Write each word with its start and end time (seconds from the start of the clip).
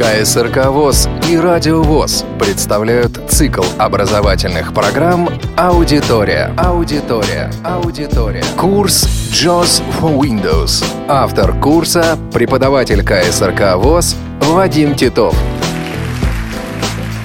КСРК 0.00 0.68
ВОЗ 0.68 1.10
и 1.28 1.36
Радио 1.36 1.82
ВОЗ 1.82 2.24
представляют 2.38 3.20
цикл 3.28 3.62
образовательных 3.76 4.72
программ 4.72 5.28
«Аудитория». 5.58 6.54
Аудитория. 6.56 7.50
Аудитория. 7.62 8.42
Курс 8.56 9.04
JOS 9.30 9.82
for 10.00 10.18
Windows. 10.18 10.82
Автор 11.06 11.52
курса– 11.60 12.18
преподаватель 12.32 13.04
КСРК 13.04 13.76
ВОЗ 13.76 14.16
Вадим 14.40 14.94
Титов. 14.94 15.36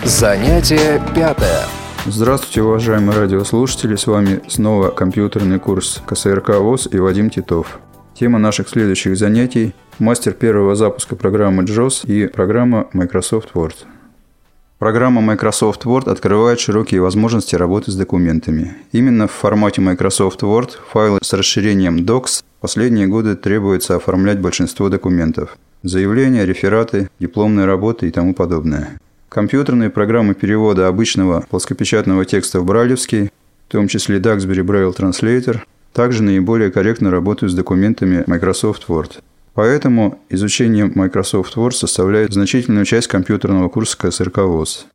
Занятие 0.04 1.02
пятое. 1.16 1.62
Здравствуйте, 2.06 2.62
уважаемые 2.62 3.18
радиослушатели! 3.18 3.96
С 3.96 4.06
вами 4.06 4.42
снова 4.50 4.90
компьютерный 4.90 5.60
курс 5.60 6.02
КСРК 6.06 6.58
ВОЗ 6.60 6.90
и 6.92 7.00
Вадим 7.00 7.30
Титов. 7.30 7.80
Тема 8.18 8.40
наших 8.40 8.70
следующих 8.70 9.18
занятий– 9.18 9.74
мастер 10.00 10.32
первого 10.32 10.76
запуска 10.76 11.18
программы 11.18 11.64
JOS 11.64 12.08
и 12.08 12.28
программа 12.28 12.88
Microsoft 12.94 13.50
Word. 13.56 13.76
Программа 14.80 15.20
Microsoft 15.20 15.84
Word 15.84 16.10
открывает 16.10 16.62
широкие 16.62 17.02
возможности 17.02 17.58
работы 17.58 17.92
с 17.92 17.96
документами. 17.96 18.78
Именно 18.94 19.28
в 19.28 19.34
формате 19.34 19.82
Microsoft 19.82 20.44
Word 20.44 20.70
файлы 20.94 21.20
с 21.22 21.34
расширением 21.34 22.06
Docs 22.06 22.46
последние 22.62 23.08
годы 23.08 23.36
требуется 23.36 23.98
оформлять 23.98 24.40
большинство 24.40 24.88
документов. 24.88 25.58
Заявления, 25.84 26.46
рефераты, 26.46 27.10
дипломные 27.20 27.66
работы 27.66 28.08
и 28.08 28.12
тому 28.12 28.34
подобное. 28.34 28.98
Компьютерные 29.28 29.90
программы 29.90 30.36
перевода 30.36 30.88
обычного 30.88 31.46
плоскопечатного 31.50 32.24
текста 32.24 32.62
в 32.62 32.66
брайлевский, 32.66 33.30
в 33.68 33.72
том 33.74 33.90
числе 33.90 34.20
Duxbury 34.20 34.64
Braille 34.64 34.96
Translator, 34.96 35.60
также 35.96 36.24
наиболее 36.24 36.72
корректно 36.72 37.10
работают 37.10 37.54
с 37.54 37.56
документами 37.56 38.26
Microsoft 38.28 38.84
Word. 38.90 39.14
Поэтому 39.54 40.20
изучение 40.30 40.92
Microsoft 40.94 41.56
Word 41.56 41.72
составляет 41.72 42.34
значительную 42.34 42.84
часть 42.84 43.08
компьютерного 43.08 43.70
курса 43.70 43.98
КСРК 43.98 44.40
ВОЗ. 44.40 44.88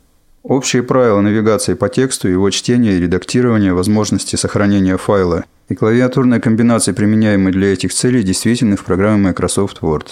Общие 0.43 0.83
правила 0.83 1.23
навигации 1.23 1.73
по 1.73 1.89
тексту, 1.89 2.29
его 2.29 2.51
чтения 2.51 2.97
и 2.97 3.01
редактирования, 3.01 3.73
возможности 3.73 4.37
сохранения 4.37 4.99
файла 4.99 5.45
и 5.71 5.75
клавиатурные 5.75 6.41
комбинации, 6.41 6.93
применяемые 6.93 7.53
для 7.53 7.73
этих 7.73 7.95
целей, 7.95 8.23
действительны 8.23 8.77
в 8.77 8.85
программе 8.85 9.29
Microsoft 9.29 9.79
Word. 9.81 10.07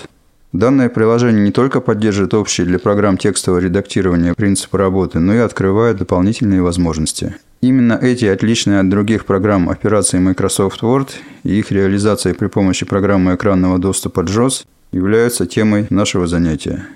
Данное 0.54 0.88
приложение 0.88 1.44
не 1.44 1.52
только 1.52 1.82
поддерживает 1.82 2.32
общие 2.32 2.66
для 2.66 2.78
программ 2.78 3.18
текстового 3.18 3.60
редактирования 3.60 4.32
принципы 4.32 4.78
работы, 4.78 5.18
но 5.18 5.34
и 5.34 5.38
открывает 5.38 5.98
дополнительные 5.98 6.62
возможности. 6.62 7.36
Именно 7.60 7.98
эти 8.00 8.24
отличные 8.24 8.78
от 8.78 8.88
других 8.88 9.24
программ 9.24 9.68
операции 9.68 10.18
Microsoft 10.18 10.80
Word 10.82 11.08
и 11.42 11.58
их 11.58 11.72
реализация 11.72 12.32
при 12.32 12.46
помощи 12.46 12.86
программы 12.86 13.34
экранного 13.34 13.80
доступа 13.80 14.20
JOS 14.20 14.64
являются 14.92 15.44
темой 15.44 15.88
нашего 15.90 16.28
занятия. 16.28 16.86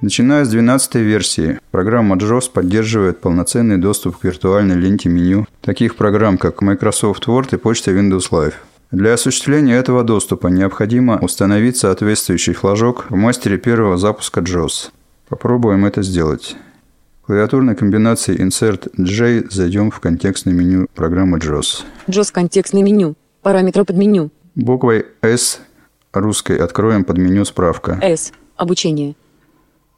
Начиная 0.00 0.46
с 0.46 0.48
12 0.48 0.94
версии, 0.94 1.60
программа 1.72 2.16
JOS 2.16 2.50
поддерживает 2.50 3.20
полноценный 3.20 3.76
доступ 3.76 4.16
к 4.16 4.24
виртуальной 4.24 4.76
ленте 4.76 5.10
меню 5.10 5.46
таких 5.60 5.96
программ, 5.96 6.38
как 6.38 6.62
Microsoft 6.62 7.26
Word 7.28 7.54
и 7.54 7.58
почта 7.58 7.90
Windows 7.90 8.30
Live. 8.30 8.54
Для 8.92 9.12
осуществления 9.12 9.74
этого 9.74 10.04
доступа 10.04 10.46
необходимо 10.46 11.18
установить 11.18 11.76
соответствующий 11.76 12.54
флажок 12.54 13.10
в 13.10 13.16
мастере 13.16 13.58
первого 13.58 13.98
запуска 13.98 14.40
JOS. 14.40 14.90
Попробуем 15.28 15.84
это 15.84 16.02
сделать. 16.02 16.56
Клавиатурной 17.26 17.76
комбинации 17.76 18.38
Insert 18.38 18.90
J 18.96 19.50
зайдем 19.50 19.90
в 19.90 20.00
контекстное 20.00 20.54
меню 20.54 20.86
программы 20.94 21.38
JOS. 21.38 21.82
JOS 22.06 22.32
контекстное 22.32 22.82
меню. 22.82 23.14
Параметры 23.42 23.84
под 23.84 23.96
меню. 23.96 24.30
Буквой 24.54 25.06
S 25.20 25.60
русской 26.12 26.56
откроем 26.56 27.04
под 27.04 27.18
меню 27.18 27.44
справка. 27.44 27.98
S. 28.00 28.32
Обучение. 28.56 29.14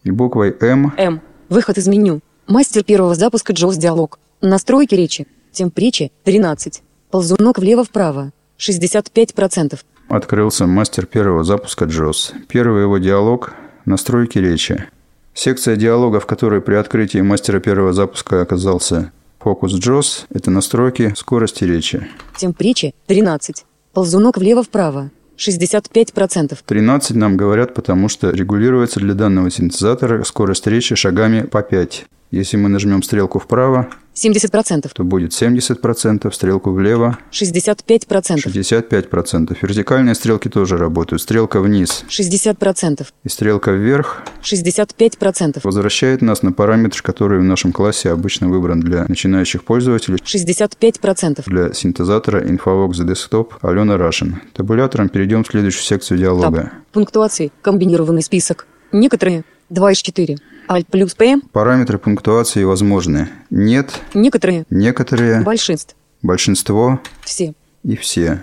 И 0.02 0.10
буквой 0.10 0.56
M. 0.60 0.92
М. 0.96 1.20
Выход 1.48 1.78
из 1.78 1.86
меню. 1.86 2.20
Мастер 2.48 2.82
первого 2.82 3.14
запуска 3.14 3.52
JOS 3.52 3.78
диалог. 3.78 4.18
Настройки 4.40 4.96
речи. 4.96 5.28
Темпречи 5.52 6.10
13. 6.24 6.82
Ползунок 7.10 7.58
влево-вправо. 7.58 8.32
65%. 8.58 9.78
Открылся 10.08 10.66
мастер 10.66 11.06
первого 11.06 11.44
запуска 11.44 11.84
JOS. 11.84 12.32
Первый 12.48 12.82
его 12.82 12.98
диалог– 12.98 13.52
настройки 13.84 14.38
речи. 14.38 14.86
Секция 15.34 15.76
диалога, 15.76 16.20
в 16.20 16.26
которой 16.26 16.60
при 16.60 16.74
открытии 16.74 17.20
мастера 17.20 17.60
первого 17.60 17.92
запуска 17.92 18.42
оказался 18.42 19.12
фокус 19.38 19.74
JOS– 19.74 20.26
это 20.34 20.50
настройки 20.50 21.14
скорости 21.16 21.64
речи. 21.64 22.06
Темпречи 22.38 22.94
13. 23.06 23.64
Ползунок 23.92 24.36
влево-вправо. 24.36 25.10
65%. 25.38 26.58
13 26.66 27.16
нам 27.16 27.36
говорят, 27.36 27.72
потому 27.72 28.08
что 28.08 28.30
регулируется 28.30 29.00
для 29.00 29.14
данного 29.14 29.50
синтезатора 29.50 30.22
скорость 30.24 30.66
речи 30.66 30.94
шагами 30.94 31.42
по 31.42 31.62
5. 31.62 32.04
Если 32.30 32.56
мы 32.58 32.68
нажмем 32.68 33.02
стрелку 33.02 33.38
вправо, 33.38 33.88
70%. 34.22 34.90
то 34.92 35.04
будет 35.04 35.32
70%, 35.32 36.30
стрелку 36.32 36.72
влево 36.72 37.18
65%. 37.32 38.46
65%. 38.46 39.56
Вертикальные 39.62 40.14
стрелки 40.14 40.48
тоже 40.48 40.76
работают. 40.76 41.22
Стрелка 41.22 41.60
вниз 41.60 42.04
60%. 42.08 43.06
и 43.24 43.28
стрелка 43.28 43.72
вверх 43.72 44.22
65%. 44.42 45.60
возвращает 45.62 46.22
нас 46.22 46.42
на 46.42 46.52
параметр, 46.52 47.02
который 47.02 47.40
в 47.40 47.44
нашем 47.44 47.72
классе 47.72 48.10
обычно 48.10 48.48
выбран 48.48 48.80
для 48.80 49.06
начинающих 49.08 49.64
пользователей. 49.64 50.18
65%. 50.18 51.42
Для 51.46 51.72
синтезатора 51.72 52.44
Infovox 52.44 52.92
Desktop 53.06 53.52
Алена 53.62 53.96
Рашин. 53.96 54.40
Табулятором 54.54 55.08
перейдем 55.08 55.44
в 55.44 55.48
следующую 55.48 55.82
секцию 55.82 56.18
диалога. 56.18 56.62
Таб. 56.62 56.70
Пунктуации. 56.92 57.52
Комбинированный 57.62 58.22
список. 58.22 58.66
Некоторые. 58.92 59.44
2 59.70 59.92
из 59.92 59.98
4. 59.98 60.36
Alt 60.68 60.86
плюс 60.90 61.14
P. 61.14 61.36
Параметры 61.52 61.98
пунктуации 61.98 62.64
возможны. 62.64 63.28
Нет, 63.50 64.00
Некоторые. 64.14 64.64
некоторые, 64.70 65.42
Большинств. 65.42 65.94
большинство 66.22 67.00
Все. 67.22 67.54
и 67.84 67.96
все. 67.96 68.42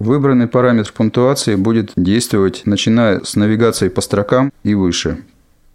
Выбранный 0.00 0.48
параметр 0.48 0.92
пунктуации 0.92 1.54
будет 1.54 1.92
действовать, 1.96 2.62
начиная 2.64 3.20
с 3.22 3.36
навигации 3.36 3.88
по 3.88 4.00
строкам 4.00 4.52
и 4.64 4.74
выше. 4.74 5.18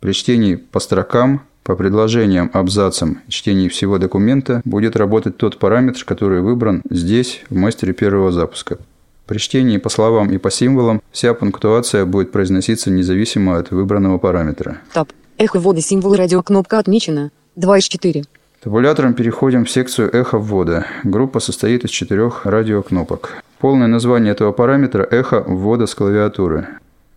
При 0.02 0.12
чтении 0.12 0.56
по 0.56 0.79
строкам, 0.79 1.41
по 1.63 1.75
предложениям, 1.75 2.50
абзацам, 2.53 3.19
чтении 3.29 3.69
всего 3.69 3.97
документа 3.97 4.62
будет 4.66 4.96
работать 4.97 5.38
тот 5.38 5.58
параметр, 5.59 6.03
который 6.06 6.41
выбран 6.41 6.81
здесь, 6.90 7.41
в 7.50 7.56
мастере 7.56 7.94
первого 7.94 8.31
запуска. 8.31 8.78
При 9.29 9.38
чтении 9.38 9.78
по 9.78 9.90
словам 9.90 10.31
и 10.31 10.40
по 10.40 10.50
символам 10.50 11.03
вся 11.12 11.35
пунктуация 11.35 12.03
будет 12.07 12.31
произноситься 12.31 12.90
независимо 12.90 13.59
от 13.59 13.69
выбранного 13.69 14.17
параметра. 14.17 14.79
Таб. 14.91 15.09
Эхо 15.38 15.59
ввода 15.59 15.81
символ 15.81 16.16
радиокнопка 16.16 16.79
отмечена. 16.79 17.29
2 17.56 17.78
из 17.78 17.84
4. 17.84 18.23
Табулятором 18.63 19.13
переходим 19.13 19.66
в 19.66 19.69
секцию 19.69 20.09
эхо 20.12 20.40
ввода. 20.40 20.88
Группа 21.03 21.40
состоит 21.40 21.84
из 21.84 21.91
четырех 21.91 22.47
радиокнопок. 22.47 23.44
Полное 23.59 23.85
название 23.85 24.31
этого 24.31 24.51
параметра– 24.51 25.07
эхо 25.12 25.44
ввода 25.46 25.85
с 25.85 25.94
клавиатуры. 25.94 26.67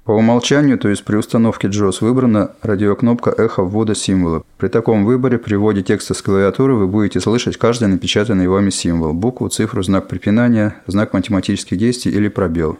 По 0.05 0.11
умолчанию, 0.11 0.79
то 0.79 0.89
есть 0.89 1.05
при 1.05 1.15
установке 1.15 1.69
JOS, 1.69 1.99
выбрана 2.01 2.51
радиокнопка 2.63 3.31
эхо 3.31 3.63
ввода 3.63 3.95
символа. 3.95 4.43
При 4.59 4.67
таком 4.67 5.05
выборе 5.05 5.39
при 5.39 5.55
вводе 5.55 5.83
текста 5.83 6.13
с 6.13 6.23
клавиатуры 6.23 6.75
вы 6.75 6.89
будете 6.89 7.21
слышать 7.21 7.57
каждый 7.57 7.87
напечатанный 7.87 8.49
вами 8.49 8.71
символ, 8.71 9.12
букву, 9.12 9.49
цифру, 9.49 9.81
знак 9.85 10.09
препинания, 10.09 10.75
знак 10.89 11.12
математических 11.12 11.79
действий 11.79 12.11
или 12.11 12.27
пробел. 12.27 12.79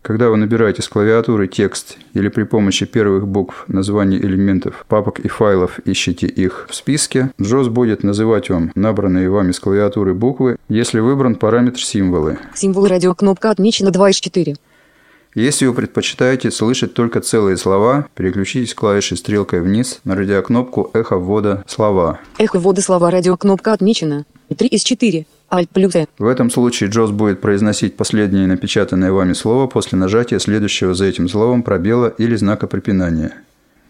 Когда 0.00 0.30
вы 0.30 0.36
набираете 0.36 0.82
с 0.82 0.88
клавиатуры 0.88 1.46
текст 1.46 1.98
или 2.14 2.28
при 2.28 2.42
помощи 2.44 2.86
первых 2.86 3.28
букв 3.28 3.64
названий 3.68 4.16
элементов 4.16 4.84
папок 4.88 5.20
и 5.20 5.28
файлов 5.28 5.78
ищете 5.80 6.26
их 6.26 6.66
в 6.70 6.74
списке, 6.74 7.30
JOS 7.38 7.68
будет 7.68 8.02
называть 8.02 8.48
вам 8.48 8.72
набранные 8.74 9.28
вами 9.28 9.52
с 9.52 9.60
клавиатуры 9.60 10.14
буквы, 10.14 10.56
если 10.70 11.00
выбран 11.00 11.34
параметр 11.34 11.80
символы. 11.80 12.38
Символ 12.54 12.86
радиокнопка 12.86 13.50
отмечена 13.50 13.90
2 13.90 14.10
из 14.10 14.16
4. 14.16 14.56
Если 15.34 15.64
вы 15.64 15.72
предпочитаете 15.72 16.50
слышать 16.50 16.92
только 16.92 17.22
целые 17.22 17.56
слова, 17.56 18.06
переключитесь 18.14 18.74
клавишей 18.74 19.16
стрелкой 19.16 19.62
вниз 19.62 20.00
на 20.04 20.14
радиокнопку 20.14 20.90
эхо 20.92 21.16
ввода 21.16 21.64
слова. 21.66 22.20
Эхо 22.36 22.58
ввода 22.58 22.82
слова 22.82 23.10
радиокнопка 23.10 23.72
отмечена. 23.72 24.26
3 24.54 24.68
из 24.68 24.82
4. 24.82 25.26
Alt 25.50 25.68
плюс 25.72 25.94
Э. 25.94 26.04
В 26.18 26.26
этом 26.26 26.50
случае 26.50 26.90
JOS 26.90 27.12
будет 27.12 27.40
произносить 27.40 27.96
последнее 27.96 28.46
напечатанное 28.46 29.10
вами 29.10 29.32
слово 29.32 29.68
после 29.68 29.96
нажатия 29.96 30.38
следующего 30.38 30.92
за 30.92 31.06
этим 31.06 31.30
словом 31.30 31.62
пробела 31.62 32.08
или 32.18 32.36
знака 32.36 32.66
препинания. 32.66 33.32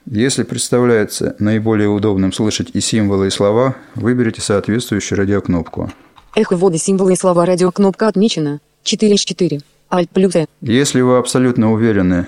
Если 0.06 0.44
представляется 0.44 1.34
наиболее 1.40 1.88
удобным 1.88 2.32
слышать 2.32 2.70
и 2.72 2.80
символы, 2.80 3.26
и 3.26 3.30
слова, 3.30 3.74
выберите 3.96 4.40
соответствующую 4.40 5.18
радиокнопку. 5.18 5.92
Эхо 6.36 6.56
ввода 6.56 6.78
символы 6.78 7.14
и 7.14 7.16
слова 7.16 7.44
радиокнопка 7.46 8.06
отмечена. 8.06 8.60
4 8.84 9.14
из 9.14 9.20
4. 9.20 9.60
Alt 9.92 10.08
плюс 10.14 10.34
Э. 10.34 10.46
Если 10.62 11.02
вы 11.02 11.18
абсолютно 11.18 11.70
уверены 11.70 12.26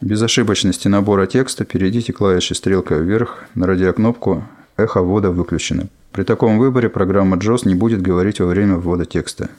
в 0.00 0.06
безошибочности 0.06 0.88
набора 0.88 1.26
текста, 1.26 1.66
перейдите 1.66 2.14
клавишей 2.14 2.56
стрелкой 2.56 3.02
вверх 3.02 3.44
на 3.54 3.66
радиокнопку 3.66 4.44
«Эхо 4.78 5.02
ввода 5.02 5.30
выключено». 5.30 5.88
При 6.12 6.22
таком 6.22 6.58
выборе 6.58 6.88
программа 6.88 7.36
JOS 7.36 7.68
не 7.68 7.74
будет 7.74 8.00
говорить 8.00 8.40
во 8.40 8.46
время 8.46 8.76
ввода 8.76 9.04
текста. 9.04 9.50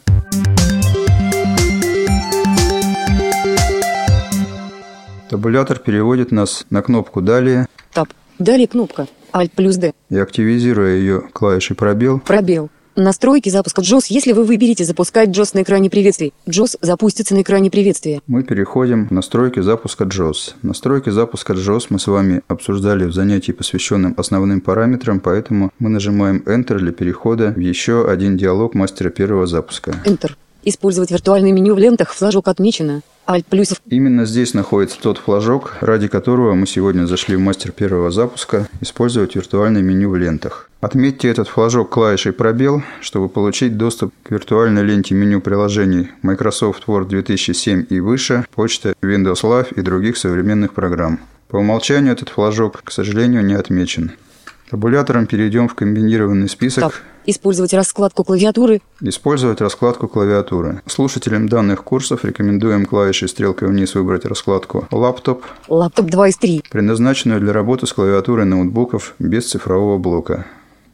Табулятор 5.30 5.78
переводит 5.78 6.32
нас 6.32 6.66
на 6.72 6.82
кнопку 6.82 7.22
«Далее» 7.22 7.68
Таб. 7.94 8.10
Далее 8.40 8.68
кнопка. 8.68 9.08
Alt 9.32 9.52
плюс 9.56 9.76
D. 9.76 9.94
и, 10.10 10.18
активизируя 10.18 10.96
ее 10.96 11.22
клавишей 11.32 11.76
«Пробел», 11.76 12.22
Пробел. 12.22 12.72
Настройки 12.96 13.50
запуска 13.50 13.82
JOS. 13.82 14.06
Если 14.08 14.32
вы 14.32 14.46
выберете 14.46 14.86
запускать 14.86 15.30
JOS 15.30 15.52
на 15.54 15.64
экране 15.64 15.90
приветствий, 15.90 16.34
JOS 16.48 16.78
запустится 16.80 17.36
на 17.36 17.42
экране 17.42 17.70
приветствия. 17.70 18.22
мы 18.28 18.44
переходим 18.44 19.08
в 19.08 19.12
настройки 19.12 19.60
запуска 19.60 20.06
JOS. 20.06 20.54
Настройки 20.62 21.10
запуска 21.10 21.52
JOS 21.54 21.88
мы 21.90 22.00
с 22.00 22.08
вами 22.08 22.42
обсуждали 22.48 23.04
в 23.04 23.14
занятии, 23.14 23.52
посвященном 23.52 24.14
основным 24.18 24.62
параметрам, 24.62 25.20
поэтому 25.20 25.72
мы 25.78 25.90
нажимаем 25.90 26.42
Enter 26.46 26.78
для 26.78 26.94
перехода 26.94 27.52
в 27.52 27.60
еще 27.60 28.10
один 28.10 28.38
диалог 28.38 28.76
мастера 28.76 29.10
первого 29.10 29.46
запуска. 29.46 29.96
Enter. 30.06 30.32
Использовать 30.66 31.12
виртуальное 31.12 31.52
меню 31.52 31.76
в 31.76 31.78
лентах. 31.78 32.14
Флажок 32.14 32.48
отмечено. 32.48 33.02
Alt 33.28 33.46
плюс 33.50 33.74
Именно 33.88 34.26
здесь 34.26 34.54
находится 34.54 35.00
тот 35.02 35.20
флажок, 35.20 35.78
ради 35.82 36.08
которого 36.08 36.54
мы 36.54 36.68
сегодня 36.68 37.06
зашли 37.06 37.36
в 37.36 37.40
мастер 37.40 37.72
первого 37.72 38.12
запуска, 38.12 38.68
использовать 38.82 39.36
виртуальное 39.36 39.82
меню 39.82 40.10
в 40.10 40.16
лентах. 40.16 40.70
Отметьте 40.82 41.30
этот 41.30 41.48
флажок 41.48 41.90
клавишей 41.90 42.34
«Пробел», 42.34 42.84
чтобы 43.02 43.30
получить 43.30 43.78
доступ 43.78 44.14
к 44.24 44.32
виртуальной 44.32 44.84
ленте 44.84 45.16
меню 45.16 45.40
приложений 45.42 46.10
Microsoft 46.22 46.84
Word 46.86 47.08
2007 47.08 47.86
и 47.90 48.00
выше, 48.00 48.46
почта, 48.54 48.94
Windows 49.02 49.44
Live 49.44 49.74
и 49.76 49.82
других 49.82 50.18
современных 50.18 50.74
программ. 50.74 51.20
По 51.48 51.58
умолчанию 51.58 52.14
этот 52.14 52.30
флажок, 52.30 52.82
к 52.84 52.92
сожалению, 52.92 53.46
не 53.46 53.54
отмечен. 53.54 54.12
Табулятором 54.70 55.28
перейдем 55.28 55.68
в 55.68 55.76
комбинированный 55.76 56.50
список. 56.50 56.84
Таб. 56.84 56.94
Использовать 57.28 57.74
раскладку 57.74 58.24
клавиатуры. 58.24 58.82
Использовать 59.02 59.62
раскладку 59.62 60.08
клавиатуры. 60.08 60.82
Слушателям 60.88 61.48
данных 61.48 61.84
курсов 61.84 62.26
рекомендуем 62.26 62.86
клавишей 62.86 63.28
стрелкой 63.28 63.68
вниз 63.68 63.96
выбрать 63.96 64.26
раскладку 64.26 64.88
«Лаптоп», 64.92 65.44
Лаптоп 65.68 66.06
2 66.08 66.28
из 66.30 66.38
3. 66.38 66.64
предназначенную 66.70 67.40
для 67.40 67.54
работы 67.54 67.86
с 67.86 67.94
клавиатурой 67.94 68.46
ноутбуков 68.46 69.16
без 69.20 69.50
цифрового 69.50 69.98
блока. 69.98 70.46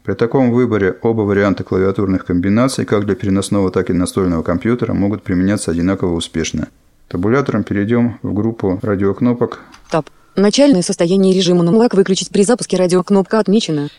При 0.03 0.13
таком 0.15 0.51
выборе 0.51 0.97
оба 1.01 1.21
варианта 1.21 1.63
клавиатурных 1.63 2.25
комбинаций, 2.25 2.85
как 2.85 3.05
для 3.05 3.15
переносного, 3.15 3.71
так 3.71 3.89
и 3.89 3.93
настольного 3.93 4.41
компьютера, 4.41 4.93
могут 4.93 5.23
применяться 5.23 5.71
одинаково 5.71 6.13
успешно. 6.13 6.69
Табулятором 7.07 7.63
перейдем 7.63 8.19
в 8.21 8.33
группу 8.33 8.79
радиокнопок. 8.81 9.59
Таб. 9.89 10.09
Начальное 10.35 10.81
состояние 10.81 11.33
режима 11.33 11.63
Numlock 11.65 11.95
выключить 11.95 12.29
при 12.29 12.43
запуске 12.43 12.77
радиокнопка 12.77 13.39
отмечена. 13.39 13.89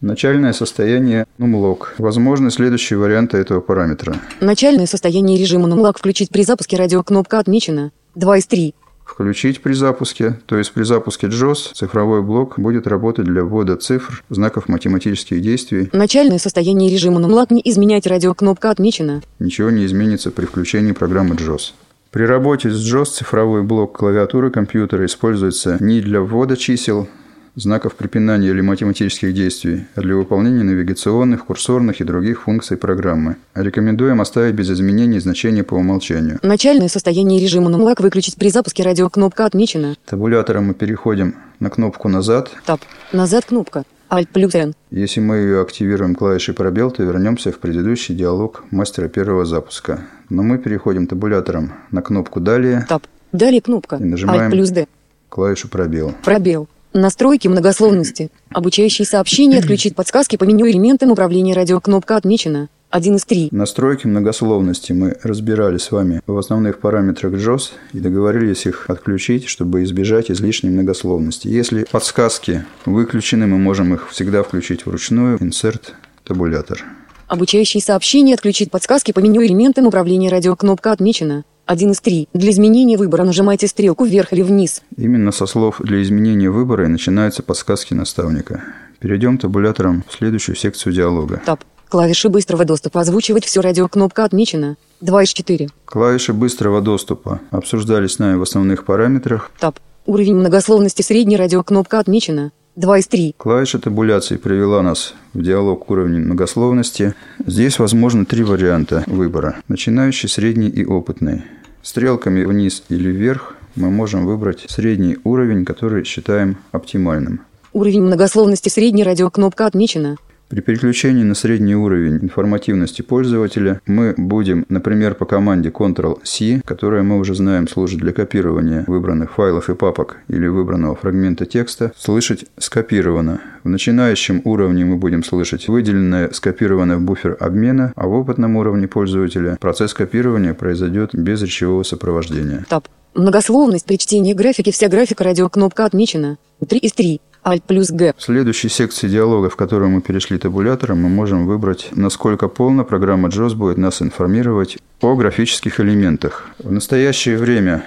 Начальное 0.00 0.54
состояние 0.54 1.26
Numlock. 1.38 1.88
Возможны 1.98 2.50
следующие 2.50 2.98
варианты 2.98 3.36
этого 3.36 3.60
параметра. 3.60 4.16
Начальное 4.40 4.86
состояние 4.86 5.38
режима 5.38 5.68
Numlock 5.68 5.98
включить 5.98 6.30
при 6.30 6.44
запуске 6.44 6.76
радиокнопка 6.76 7.38
отмечена. 7.38 7.92
2 8.14 8.38
из 8.38 8.46
3. 8.46 8.74
Включить 9.04 9.62
при 9.62 9.74
запуске, 9.74 10.38
то 10.46 10.56
есть 10.56 10.72
при 10.72 10.82
запуске 10.82 11.28
JOS 11.28 11.74
цифровой 11.74 12.22
блок 12.22 12.58
будет 12.58 12.86
работать 12.86 13.26
для 13.26 13.44
ввода 13.44 13.76
цифр, 13.76 14.24
знаков 14.30 14.68
математических 14.68 15.40
действий. 15.40 15.90
Начальное 15.92 16.38
состояние 16.38 16.90
режима 16.90 17.20
Numlock 17.20 17.48
не 17.50 17.60
изменять 17.64 18.06
радиокнопка 18.06 18.70
отмечена. 18.70 19.22
Ничего 19.38 19.70
не 19.70 19.86
изменится 19.86 20.30
при 20.30 20.46
включении 20.46 20.92
программы 20.92 21.34
JOS. 21.36 21.72
При 22.16 22.24
работе 22.24 22.70
с 22.70 22.94
JOS 22.94 23.04
цифровой 23.10 23.62
блок 23.62 23.98
клавиатуры 23.98 24.50
компьютера 24.50 25.04
используется 25.04 25.76
не 25.80 26.00
для 26.00 26.22
ввода 26.22 26.56
чисел, 26.56 27.08
знаков 27.56 27.94
препинания 27.94 28.48
или 28.48 28.62
математических 28.62 29.34
действий, 29.34 29.84
а 29.94 30.00
для 30.00 30.16
выполнения 30.16 30.62
навигационных, 30.62 31.44
курсорных 31.44 32.00
и 32.00 32.04
других 32.04 32.44
функций 32.44 32.78
программы. 32.78 33.36
Рекомендуем 33.54 34.22
оставить 34.22 34.54
без 34.54 34.70
изменений 34.70 35.18
значения 35.18 35.62
по 35.62 35.74
умолчанию. 35.74 36.38
Начальное 36.40 36.88
состояние 36.88 37.38
режима 37.38 37.70
Numlock 37.70 38.00
выключить 38.00 38.36
при 38.36 38.48
запуске 38.48 38.82
радиокнопка 38.82 39.44
отмечена. 39.44 39.96
Табулятором 40.06 40.68
мы 40.68 40.72
переходим 40.72 41.34
на 41.60 41.68
кнопку 41.68 42.08
«Назад». 42.08 42.50
Таб. 42.64 42.80
Назад 43.12 43.44
кнопка. 43.44 43.84
Alt 44.08 44.28
плюс 44.32 44.54
N. 44.54 44.74
Если 44.90 45.20
мы 45.20 45.36
ее 45.36 45.60
активируем 45.60 46.14
клавишей 46.14 46.54
«Пробел», 46.54 46.90
то 46.90 47.02
вернемся 47.02 47.50
в 47.50 47.58
предыдущий 47.58 48.14
диалог 48.14 48.64
мастера 48.70 49.08
первого 49.08 49.44
запуска. 49.44 50.00
Но 50.28 50.42
мы 50.42 50.58
переходим 50.58 51.06
табулятором 51.06 51.72
на 51.90 52.02
кнопку 52.02 52.40
«Далее», 52.40 52.86
Таб. 52.88 53.02
Далее 53.32 53.60
кнопка. 53.60 53.96
И 53.96 54.04
нажимаем. 54.04 54.50
Alt 54.50 54.50
плюс 54.50 54.70
D. 54.70 54.86
клавишу 55.28 55.68
«Пробел». 55.68 56.14
Пробел. 56.24 56.68
Настройки 56.96 57.46
многословности. 57.46 58.30
Обучающие 58.48 59.04
сообщения 59.04 59.58
отключить 59.58 59.94
подсказки 59.94 60.36
по 60.36 60.44
меню 60.44 60.66
элементам 60.66 61.10
управления 61.10 61.52
радиокнопка 61.52 62.16
отмечена. 62.16 62.70
1 62.88 63.16
из 63.16 63.24
3. 63.26 63.48
Настройки 63.50 64.06
многословности 64.06 64.92
мы 64.92 65.18
разбирали 65.22 65.76
с 65.76 65.90
вами 65.90 66.22
в 66.26 66.38
основных 66.38 66.78
параметрах 66.78 67.34
JOS 67.34 67.72
и 67.92 68.00
договорились 68.00 68.64
их 68.64 68.88
отключить, 68.88 69.46
чтобы 69.46 69.84
избежать 69.84 70.30
излишней 70.30 70.70
многословности. 70.70 71.48
Если 71.48 71.84
подсказки 71.84 72.64
выключены, 72.86 73.46
мы 73.46 73.58
можем 73.58 73.92
их 73.92 74.08
всегда 74.10 74.42
включить 74.42 74.86
вручную. 74.86 75.36
Insert 75.36 75.92
табулятор. 76.24 76.82
Обучающие 77.26 77.82
сообщения 77.82 78.32
отключить 78.32 78.70
подсказки 78.70 79.12
по 79.12 79.18
меню 79.18 79.44
элементам 79.44 79.86
управления 79.86 80.30
радиокнопка 80.30 80.92
отмечена. 80.92 81.44
1 81.66 81.90
из 81.90 82.00
3. 82.00 82.28
Для 82.32 82.50
изменения 82.50 82.96
выбора 82.96 83.24
нажимайте 83.24 83.66
стрелку 83.66 84.04
вверх 84.04 84.32
или 84.32 84.42
вниз. 84.42 84.82
Именно 84.96 85.32
со 85.32 85.46
слов 85.46 85.80
для 85.80 86.00
изменения 86.00 86.48
выбора 86.48 86.84
и 86.84 86.88
начинаются 86.88 87.42
подсказки 87.42 87.92
наставника. 87.92 88.62
Перейдем 89.00 89.36
табулятором 89.36 90.04
в 90.08 90.14
следующую 90.14 90.54
секцию 90.54 90.92
диалога. 90.92 91.42
Таб. 91.44 91.64
Клавиши 91.88 92.28
быстрого 92.28 92.64
доступа 92.64 93.00
озвучивать 93.00 93.44
все 93.44 93.60
радиокнопка 93.60 94.24
отмечена. 94.24 94.76
2 95.00 95.24
из 95.24 95.32
4. 95.32 95.68
Клавиши 95.84 96.32
быстрого 96.32 96.80
доступа 96.80 97.40
обсуждались 97.50 98.12
с 98.12 98.18
нами 98.20 98.36
в 98.36 98.42
основных 98.42 98.84
параметрах. 98.84 99.50
Таб. 99.58 99.78
Уровень 100.06 100.36
многословности 100.36 101.02
средний 101.02 101.36
радиокнопка 101.36 101.98
отмечена. 101.98 102.52
2 102.76 102.98
из 102.98 103.06
3. 103.06 103.34
Клавиша 103.38 103.78
табуляции 103.78 104.36
привела 104.36 104.82
нас 104.82 105.14
в 105.32 105.42
диалог 105.42 105.86
к 105.86 105.90
уровню 105.90 106.20
многословности. 106.20 107.14
Здесь 107.46 107.78
возможно 107.78 108.26
три 108.26 108.44
варианта 108.44 109.02
выбора. 109.06 109.56
Начинающий, 109.66 110.28
средний 110.28 110.68
и 110.68 110.84
опытный. 110.84 111.42
Стрелками 111.86 112.44
вниз 112.44 112.82
или 112.88 113.10
вверх 113.10 113.54
мы 113.76 113.90
можем 113.90 114.26
выбрать 114.26 114.64
средний 114.68 115.18
уровень, 115.22 115.64
который 115.64 116.02
считаем 116.02 116.56
оптимальным. 116.72 117.42
Уровень 117.72 118.02
многословности 118.02 118.68
средний 118.68 119.04
радиокнопка 119.04 119.66
отмечена. 119.66 120.16
При 120.48 120.60
переключении 120.60 121.24
на 121.24 121.34
средний 121.34 121.74
уровень 121.74 122.18
информативности 122.22 123.02
пользователя 123.02 123.80
мы 123.84 124.14
будем, 124.16 124.64
например, 124.68 125.16
по 125.16 125.24
команде 125.24 125.70
Ctrl-C, 125.70 126.62
которая 126.64 127.02
мы 127.02 127.18
уже 127.18 127.34
знаем 127.34 127.66
служит 127.66 127.98
для 127.98 128.12
копирования 128.12 128.84
выбранных 128.86 129.32
файлов 129.32 129.68
и 129.70 129.74
папок 129.74 130.18
или 130.28 130.46
выбранного 130.46 130.94
фрагмента 130.94 131.46
текста, 131.46 131.92
слышать 131.96 132.44
«скопировано». 132.58 133.40
В 133.64 133.68
начинающем 133.68 134.40
уровне 134.44 134.84
мы 134.84 134.96
будем 134.96 135.24
слышать 135.24 135.66
выделенное 135.66 136.30
скопированное 136.30 136.98
в 136.98 137.02
буфер 137.02 137.36
обмена, 137.40 137.92
а 137.96 138.06
в 138.06 138.12
опытном 138.12 138.54
уровне 138.54 138.86
пользователя 138.86 139.56
процесс 139.60 139.94
копирования 139.94 140.54
произойдет 140.54 141.10
без 141.12 141.42
речевого 141.42 141.82
сопровождения. 141.82 142.64
Таб. 142.68 142.86
Многословность 143.16 143.86
при 143.86 143.96
чтении 143.96 144.34
графики. 144.34 144.70
Вся 144.70 144.88
графика 144.88 145.24
радиокнопка 145.24 145.86
отмечена. 145.86 146.38
3 146.68 146.78
из 146.78 146.92
3. 146.92 147.20
Alt 147.46 147.62
плюс 147.64 147.90
G. 147.92 148.12
В 148.16 148.22
следующей 148.22 148.68
секции 148.68 149.06
диалога, 149.06 149.48
в 149.48 149.54
которую 149.54 149.90
мы 149.90 150.00
перешли 150.00 150.36
табулятором, 150.36 151.02
мы 151.02 151.08
можем 151.08 151.46
выбрать, 151.46 151.90
насколько 151.92 152.48
полно 152.48 152.84
программа 152.84 153.28
JOS 153.28 153.54
будет 153.54 153.78
нас 153.78 154.02
информировать 154.02 154.78
о 155.00 155.14
графических 155.14 155.78
элементах. 155.78 156.48
В 156.58 156.72
настоящее 156.72 157.38
время 157.38 157.84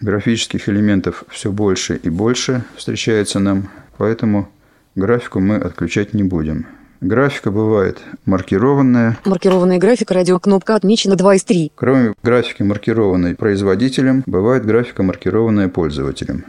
графических 0.00 0.68
элементов 0.68 1.24
все 1.28 1.50
больше 1.50 1.96
и 1.96 2.10
больше 2.10 2.62
встречается 2.76 3.40
нам, 3.40 3.70
поэтому 3.98 4.48
графику 4.94 5.40
мы 5.40 5.56
отключать 5.56 6.14
не 6.14 6.22
будем. 6.22 6.66
Графика 7.00 7.50
бывает 7.50 7.98
маркированная. 8.26 9.18
Маркированная 9.24 9.78
графика 9.78 10.14
радиокнопка 10.14 10.76
отмечена 10.76 11.16
2 11.16 11.34
из 11.34 11.42
3. 11.42 11.72
Кроме 11.74 12.14
графики, 12.22 12.62
маркированной 12.62 13.34
производителем, 13.34 14.22
бывает 14.26 14.64
графика, 14.64 15.02
маркированная 15.02 15.68
пользователем. 15.68 16.44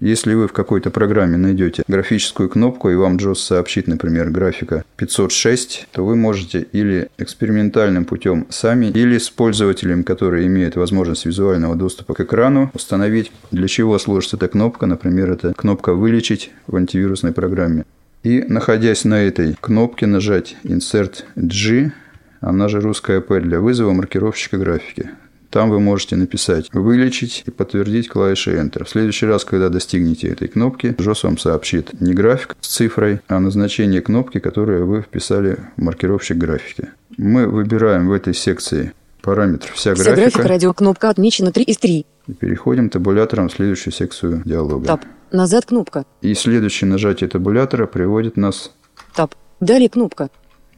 Если 0.00 0.34
вы 0.34 0.48
в 0.48 0.52
какой-то 0.52 0.90
программе 0.90 1.36
найдете 1.36 1.84
графическую 1.86 2.48
кнопку 2.48 2.90
и 2.90 2.96
вам 2.96 3.16
JOS 3.16 3.36
сообщит, 3.36 3.86
например, 3.86 4.30
графика 4.30 4.84
506, 4.96 5.88
то 5.92 6.04
вы 6.04 6.16
можете 6.16 6.66
или 6.72 7.08
экспериментальным 7.18 8.04
путем 8.04 8.46
сами, 8.50 8.86
или 8.86 9.18
с 9.18 9.30
пользователем, 9.30 10.02
который 10.02 10.46
имеет 10.46 10.74
возможность 10.76 11.26
визуального 11.26 11.76
доступа 11.76 12.14
к 12.14 12.20
экрану, 12.20 12.70
установить, 12.74 13.30
для 13.52 13.68
чего 13.68 13.98
служит 13.98 14.34
эта 14.34 14.48
кнопка. 14.48 14.86
Например, 14.86 15.30
это 15.30 15.54
кнопка 15.54 15.94
«Вылечить» 15.94 16.50
в 16.66 16.76
антивирусной 16.76 17.32
программе. 17.32 17.84
И, 18.24 18.42
находясь 18.48 19.04
на 19.04 19.22
этой 19.22 19.54
кнопке, 19.60 20.06
нажать 20.06 20.56
Insert 20.64 21.24
G, 21.36 21.92
она 22.40 22.68
же 22.68 22.80
русская 22.80 23.20
P 23.20 23.40
для 23.40 23.60
вызова 23.60 23.92
маркировщика 23.92 24.58
графики. 24.58 25.10
Там 25.54 25.70
вы 25.70 25.78
можете 25.78 26.16
написать 26.16 26.68
«Вылечить» 26.72 27.44
и 27.46 27.50
подтвердить 27.52 28.08
клавишей 28.08 28.56
Enter. 28.56 28.82
В 28.82 28.88
следующий 28.88 29.26
раз, 29.26 29.44
когда 29.44 29.68
достигнете 29.68 30.26
этой 30.26 30.48
кнопки, 30.48 30.86
JOS 30.86 31.20
вам 31.22 31.38
сообщит 31.38 32.00
не 32.00 32.12
график 32.12 32.56
с 32.60 32.66
цифрой, 32.66 33.20
а 33.28 33.38
назначение 33.38 34.00
кнопки, 34.00 34.40
которую 34.40 34.84
вы 34.88 35.02
вписали 35.02 35.58
в 35.76 35.82
маркировщик 35.82 36.38
графики. 36.38 36.88
Мы 37.16 37.46
выбираем 37.46 38.08
в 38.08 38.12
этой 38.12 38.34
секции 38.34 38.94
Параметр 39.22 39.70
«Вся, 39.74 39.94
Вся 39.94 40.02
графика». 40.02 40.22
графика 40.22 40.48
радио 40.48 40.72
кнопка 40.72 41.08
отмечена 41.08 41.52
3 41.52 41.62
из 41.62 41.78
3. 41.78 42.04
И 42.26 42.32
переходим 42.32 42.90
табулятором 42.90 43.48
в 43.48 43.52
следующую 43.52 43.94
секцию 43.94 44.42
диалога. 44.44 44.86
Тап. 44.88 45.04
Назад 45.30 45.66
кнопка. 45.66 46.04
И 46.20 46.34
следующее 46.34 46.90
нажатие 46.90 47.30
табулятора 47.30 47.86
приводит 47.86 48.36
нас 48.36 48.72
Тап. 49.14 49.36
Далее 49.60 49.88
кнопка. 49.88 50.30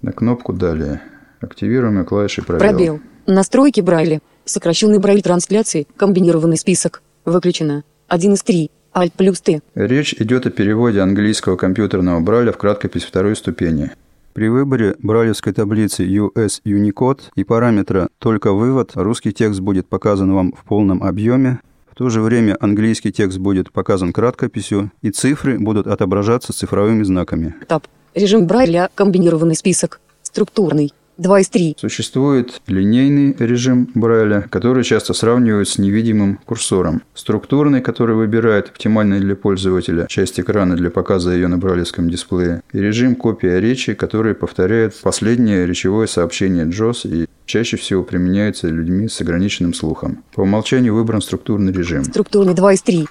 на 0.03 0.13
кнопку 0.13 0.53
«Далее». 0.53 1.01
Активируем 1.41 2.05
клавишей 2.05 2.45
«Пробел». 2.45 2.69
Пробел. 2.69 3.01
Настройки 3.27 3.81
Брайля. 3.81 4.21
Сокращенный 4.47 4.99
Брайль 4.99 5.23
трансляции. 5.23 5.87
Комбинированный 5.97 6.57
список. 6.57 7.03
Выключено. 7.25 7.83
1 8.09 8.35
из 8.35 8.43
3. 8.43 8.71
Alt 8.95 9.13
плюс 9.17 9.41
Т. 9.41 9.61
Речь 9.75 10.15
идет 10.15 10.47
о 10.47 10.51
переводе 10.51 11.01
английского 11.01 11.57
компьютерного 11.57 12.21
брайля 12.21 12.53
в 12.53 12.57
краткопись 12.57 13.03
второй 13.03 13.37
ступени. 13.37 13.91
При 14.33 14.49
выборе 14.49 14.95
брайлевской 15.01 15.53
таблицы 15.53 16.05
US 16.05 16.61
Unicode 16.65 17.23
и 17.35 17.45
параметра 17.45 18.09
«Только 18.19 18.53
вывод» 18.53 18.93
русский 18.95 19.33
текст 19.33 19.61
будет 19.61 19.89
показан 19.89 20.33
вам 20.33 20.53
в 20.53 20.65
полном 20.65 21.03
объеме, 21.03 21.61
в 21.91 21.95
то 21.97 22.11
же 22.11 22.21
время 22.21 22.57
английский 22.61 23.11
текст 23.11 23.39
будет 23.39 23.73
показан 23.73 24.13
краткописью, 24.13 24.93
и 25.01 25.11
цифры 25.11 25.59
будут 25.59 25.87
отображаться 25.87 26.53
цифровыми 26.53 27.03
знаками. 27.03 27.55
Тап. 27.67 27.87
Режим 28.15 28.47
Брайля. 28.47 28.91
Комбинированный 28.95 29.57
список. 29.57 30.01
Структурный. 30.23 30.93
2 31.19 31.41
из 31.41 31.49
3. 31.49 31.77
Существует 31.79 32.61
линейный 32.67 33.35
режим 33.39 33.89
Брайля, 33.95 34.47
который 34.51 34.85
часто 34.85 35.15
сравнивают 35.15 35.69
с 35.69 35.79
невидимым 35.79 36.39
курсором. 36.45 37.03
Структурный, 37.15 37.81
который 37.81 38.17
выбирает 38.17 38.69
оптимальный 38.69 39.21
для 39.21 39.35
пользователя 39.35 40.07
часть 40.09 40.39
экрана 40.39 40.77
для 40.77 40.91
показа 40.91 41.33
ее 41.33 41.49
на 41.49 41.59
брайлевском 41.59 42.11
дисплее. 42.11 42.63
И 42.73 42.79
режим 42.79 43.17
копия 43.17 43.61
речи, 43.61 43.95
который 43.95 44.35
повторяет 44.35 44.95
последнее 45.03 45.67
речевое 45.67 46.07
сообщение 46.07 46.67
JOS 46.67 47.09
и 47.09 47.27
чаще 47.47 47.77
всего 47.77 48.03
применяется 48.03 48.69
людьми 48.69 49.09
с 49.09 49.21
ограниченным 49.21 49.73
слухом. 49.73 50.23
По 50.35 50.41
умолчанию 50.43 50.95
выбран 50.95 51.23
структурный 51.23 51.73
режим. 51.73 52.05
Структурный 52.05 52.55
2 52.55 52.75
из 52.75 52.83
3. 52.83 53.07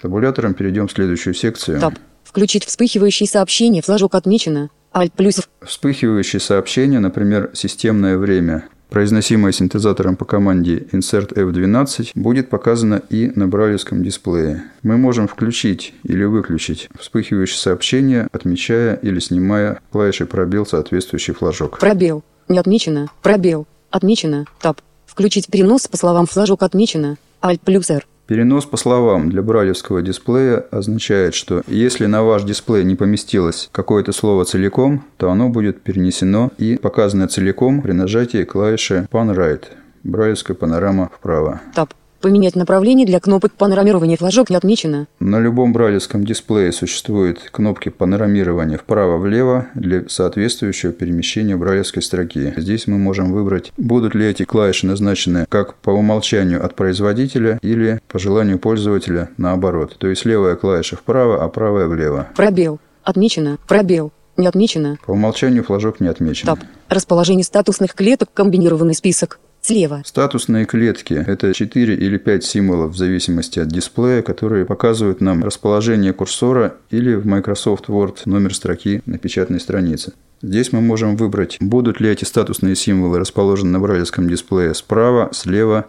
Табулятором 0.00 0.54
перейдем 0.54 0.88
в 0.88 0.92
следующую 0.92 1.34
секцию. 1.34 1.80
Тап. 1.80 1.94
Включить 2.34 2.64
вспыхивающие 2.64 3.28
сообщения. 3.28 3.80
Флажок 3.80 4.16
отмечено. 4.16 4.68
Alt 4.92 5.12
плюс 5.14 5.40
Вспыхивающие 5.64 6.40
сообщения, 6.40 6.98
например, 6.98 7.52
системное 7.54 8.18
время, 8.18 8.64
произносимое 8.90 9.52
синтезатором 9.52 10.16
по 10.16 10.24
команде 10.24 10.78
Insert 10.90 11.32
F12, 11.34 12.10
будет 12.16 12.50
показано 12.50 13.02
и 13.08 13.30
на 13.36 13.46
брайлевском 13.46 14.02
дисплее. 14.02 14.64
Мы 14.82 14.96
можем 14.96 15.28
включить 15.28 15.94
или 16.02 16.24
выключить 16.24 16.88
вспыхивающее 16.98 17.56
сообщение, 17.56 18.26
отмечая 18.32 18.96
или 18.96 19.20
снимая 19.20 19.78
клавишей 19.92 20.26
пробел 20.26 20.66
соответствующий 20.66 21.34
флажок. 21.34 21.78
Пробел. 21.78 22.24
Не 22.48 22.58
отмечено. 22.58 23.12
Пробел. 23.22 23.68
Отмечено. 23.90 24.46
Тап. 24.60 24.80
Включить 25.06 25.46
перенос 25.46 25.86
по 25.86 25.96
словам 25.96 26.26
флажок 26.26 26.64
отмечено. 26.64 27.16
Alt 27.40 27.60
плюс 27.64 27.90
R. 27.90 28.04
Перенос 28.26 28.64
по 28.64 28.78
словам 28.78 29.28
для 29.28 29.42
брайлевского 29.42 30.00
дисплея 30.00 30.64
означает, 30.70 31.34
что 31.34 31.62
если 31.66 32.06
на 32.06 32.22
ваш 32.22 32.44
дисплей 32.44 32.82
не 32.82 32.94
поместилось 32.94 33.68
какое-то 33.70 34.12
слово 34.12 34.46
целиком, 34.46 35.04
то 35.18 35.30
оно 35.30 35.50
будет 35.50 35.82
перенесено 35.82 36.50
и 36.56 36.76
показано 36.76 37.28
целиком 37.28 37.82
при 37.82 37.92
нажатии 37.92 38.44
клавиши 38.44 39.06
Pan 39.10 39.34
Right. 39.36 39.64
Брайлевская 40.04 40.56
панорама 40.56 41.10
вправо. 41.14 41.60
Тап. 41.74 41.92
Поменять 42.24 42.56
направление 42.56 43.06
для 43.06 43.20
кнопок 43.20 43.52
панорамирования 43.52 44.16
флажок 44.16 44.48
не 44.48 44.56
отмечено. 44.56 45.08
На 45.20 45.38
любом 45.38 45.74
брайлевском 45.74 46.24
дисплее 46.24 46.72
существуют 46.72 47.50
кнопки 47.52 47.90
панорамирования 47.90 48.78
вправо-влево 48.78 49.66
для 49.74 50.08
соответствующего 50.08 50.94
перемещения 50.94 51.54
брайлевской 51.54 52.02
строки. 52.02 52.54
Здесь 52.56 52.86
мы 52.86 52.96
можем 52.96 53.30
выбрать, 53.30 53.74
будут 53.76 54.14
ли 54.14 54.24
эти 54.24 54.44
клавиши 54.44 54.86
назначены 54.86 55.44
как 55.50 55.74
по 55.74 55.90
умолчанию 55.90 56.64
от 56.64 56.74
производителя 56.74 57.58
или 57.60 58.00
по 58.08 58.18
желанию 58.18 58.58
пользователя 58.58 59.28
наоборот. 59.36 59.94
То 59.98 60.06
есть 60.06 60.24
левая 60.24 60.56
клавиша 60.56 60.96
вправо, 60.96 61.44
а 61.44 61.48
правая 61.48 61.88
влево. 61.88 62.28
Пробел. 62.34 62.80
Отмечено. 63.02 63.58
Пробел. 63.68 64.12
Не 64.38 64.46
отмечено. 64.46 64.96
По 65.04 65.10
умолчанию 65.10 65.62
флажок 65.62 66.00
не 66.00 66.08
отмечен. 66.08 66.46
Тап. 66.46 66.60
Расположение 66.88 67.44
статусных 67.44 67.94
клеток. 67.94 68.30
Комбинированный 68.32 68.94
список. 68.94 69.40
Слева. 69.64 70.02
Статусные 70.04 70.66
клетки– 70.66 71.14
это 71.26 71.54
4 71.54 71.94
или 71.94 72.18
5 72.18 72.44
символов 72.44 72.92
в 72.92 72.98
зависимости 72.98 73.58
от 73.58 73.68
дисплея, 73.68 74.20
которые 74.20 74.66
показывают 74.66 75.22
нам 75.22 75.42
расположение 75.42 76.12
курсора 76.12 76.76
или 76.90 77.14
в 77.14 77.24
Microsoft 77.26 77.86
Word 77.88 78.18
номер 78.26 78.54
строки 78.54 79.00
на 79.06 79.16
печатной 79.16 79.60
странице. 79.60 80.12
Здесь 80.42 80.70
мы 80.72 80.82
можем 80.82 81.16
выбрать, 81.16 81.56
будут 81.60 81.98
ли 81.98 82.10
эти 82.10 82.24
статусные 82.24 82.76
символы 82.76 83.18
расположены 83.18 83.70
на 83.70 83.80
брайлевском 83.80 84.28
дисплее 84.28 84.74
справа, 84.74 85.30
слева 85.32 85.86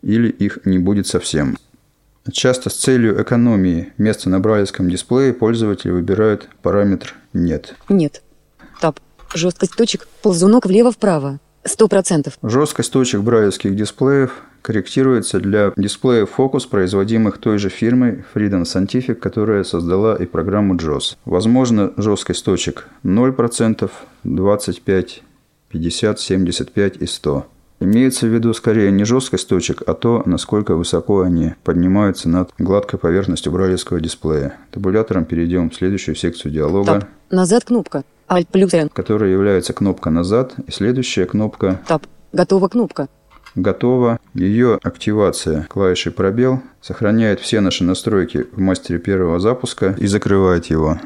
или 0.00 0.30
их 0.30 0.60
не 0.64 0.78
будет 0.78 1.06
совсем. 1.06 1.58
Часто 2.32 2.70
с 2.70 2.76
целью 2.76 3.20
экономии 3.20 3.92
места 3.98 4.30
на 4.30 4.40
брайлевском 4.40 4.88
дисплее 4.88 5.34
пользователи 5.34 5.90
выбирают 5.90 6.48
параметр 6.62 7.14
«нет». 7.34 7.74
Нет. 7.90 8.22
Тап. 8.80 9.00
Жесткость 9.34 9.76
точек. 9.76 10.08
Ползунок 10.22 10.64
влево-вправо. 10.64 11.40
100%. 11.64 12.32
Жесткость 12.42 12.92
точек 12.92 13.20
брайлевских 13.20 13.76
дисплеев 13.76 14.32
корректируется 14.62 15.40
для 15.40 15.72
дисплеев 15.76 16.30
фокус, 16.30 16.66
производимых 16.66 17.38
той 17.38 17.58
же 17.58 17.68
фирмой 17.68 18.24
Freedom 18.34 18.62
Scientific, 18.62 19.14
которая 19.14 19.64
создала 19.64 20.16
и 20.16 20.26
программу 20.26 20.74
JOS. 20.74 21.16
Возможно 21.24 21.92
жесткость 21.96 22.44
точек 22.44 22.88
0%, 23.04 23.90
25%, 24.24 25.10
50%, 25.72 26.16
75% 26.16 26.98
и 26.98 27.04
100%. 27.04 27.44
Имеется 27.80 28.26
в 28.26 28.30
виду 28.30 28.52
скорее 28.54 28.90
не 28.90 29.04
жесткость 29.04 29.48
точек, 29.48 29.82
а 29.86 29.94
то, 29.94 30.22
насколько 30.26 30.74
высоко 30.74 31.20
они 31.20 31.54
поднимаются 31.62 32.28
над 32.28 32.50
гладкой 32.58 32.98
поверхностью 32.98 33.52
брайлевского 33.52 34.00
дисплея. 34.00 34.56
Табулятором 34.72 35.24
перейдем 35.24 35.70
в 35.70 35.74
следующую 35.76 36.16
секцию 36.16 36.50
диалога, 36.52 37.00
Тап. 37.00 37.04
Назад 37.30 37.64
кнопка. 37.64 38.02
Alt 38.28 38.48
плюс 38.52 38.74
N. 38.74 38.88
которая 38.90 39.30
является 39.30 39.72
кнопка 39.72 40.10
«Назад», 40.10 40.54
и 40.66 40.70
следующая 40.70 41.26
кнопка 41.26 41.80
Тап. 41.86 42.06
Готова 42.32 42.68
кнопка. 42.68 43.08
готова. 43.54 44.18
Ее 44.34 44.78
активация 44.82 45.66
клавишей 45.68 46.12
пробел 46.12 46.60
сохраняет 46.80 47.40
все 47.40 47.60
наши 47.60 47.84
настройки 47.84 48.46
в 48.52 48.60
мастере 48.60 48.98
первого 48.98 49.40
запуска 49.40 49.96
и 49.98 50.06
закрывает 50.06 50.66
его. 50.66 50.98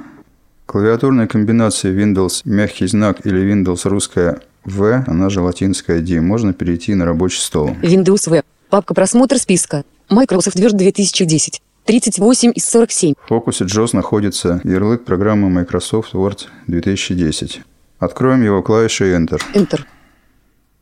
Клавиатурная 0.66 1.26
комбинация 1.26 1.92
Windows 1.92 2.42
мягкий 2.44 2.86
знак 2.86 3.26
или 3.26 3.40
Windows 3.42 3.88
русская 3.88 4.40
V, 4.64 5.04
она 5.06 5.28
же 5.28 5.40
латинская 5.40 6.00
D, 6.00 6.20
можно 6.20 6.52
перейти 6.52 6.94
на 6.94 7.04
рабочий 7.04 7.40
стол. 7.40 7.70
Windows 7.82 8.30
V. 8.30 8.42
Папка 8.70 8.94
просмотр 8.94 9.38
списка. 9.38 9.84
Microsoft 10.08 10.56
Word 10.56 10.76
2010. 10.76 11.62
38 11.84 12.52
из 12.54 12.64
47. 12.66 13.14
В 13.24 13.28
фокусе 13.28 13.64
JOS 13.64 13.90
находится 13.92 14.60
ярлык 14.62 15.04
программы 15.04 15.50
Microsoft 15.50 16.14
Word 16.14 16.46
2010. 16.68 17.60
Откроем 17.98 18.42
его 18.42 18.62
клавишей 18.62 19.16
Enter. 19.16 19.40
Enter. 19.54 19.80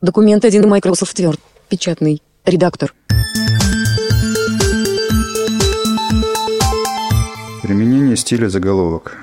Документ 0.01 0.45
1 0.45 0.69
Microsoft 0.69 1.19
Word. 1.19 1.39
Печатный. 1.69 2.21
Редактор. 2.45 2.93
Применение 7.63 8.15
стиля 8.15 8.47
заголовок. 8.47 9.17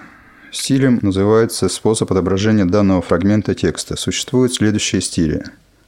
Стилем 0.50 0.98
называется 1.02 1.68
способ 1.68 2.10
отображения 2.10 2.64
данного 2.64 3.02
фрагмента 3.02 3.54
текста. 3.54 3.96
Существуют 3.96 4.52
следующие 4.52 5.00
стили. 5.00 5.44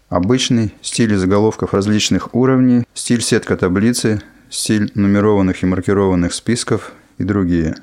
Обычный, 0.09 0.73
стиль 0.83 1.17
заголовков 1.17 1.75
различных 1.75 2.33
уровней, 2.35 2.85
стиль 2.95 3.23
сетка 3.23 3.57
таблицы, 3.57 4.23
стиль 4.51 4.91
нумерованных 4.95 5.63
и 5.63 5.67
маркированных 5.67 6.35
списков 6.35 6.93
и 7.19 7.25
другие. 7.25 7.77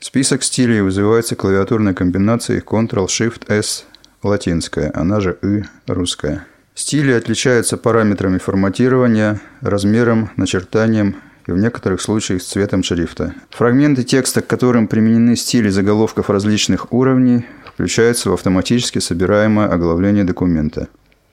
Список 0.00 0.42
стилей 0.42 0.80
вызывается 0.80 1.36
клавиатурной 1.36 1.94
комбинацией 1.94 2.60
Ctrl-Shift-S 2.60 3.84
латинская, 4.22 4.90
она 4.94 5.20
же 5.20 5.38
И 5.42 5.62
русская. 5.86 6.46
Стили 6.74 7.12
отличаются 7.12 7.76
параметрами 7.76 8.38
форматирования, 8.38 9.40
размером, 9.60 10.30
начертанием 10.36 11.16
и 11.46 11.52
в 11.52 11.58
некоторых 11.58 12.00
случаях 12.00 12.42
цветом 12.42 12.82
шрифта. 12.82 13.34
Фрагменты 13.50 14.04
текста, 14.04 14.42
к 14.42 14.46
которым 14.46 14.88
применены 14.88 15.36
стили 15.36 15.68
заголовков 15.68 16.30
различных 16.30 16.92
уровней, 16.92 17.44
включаются 17.66 18.30
в 18.30 18.32
автоматически 18.32 19.00
собираемое 19.00 19.68
оглавление 19.68 20.24
документа. 20.24 20.88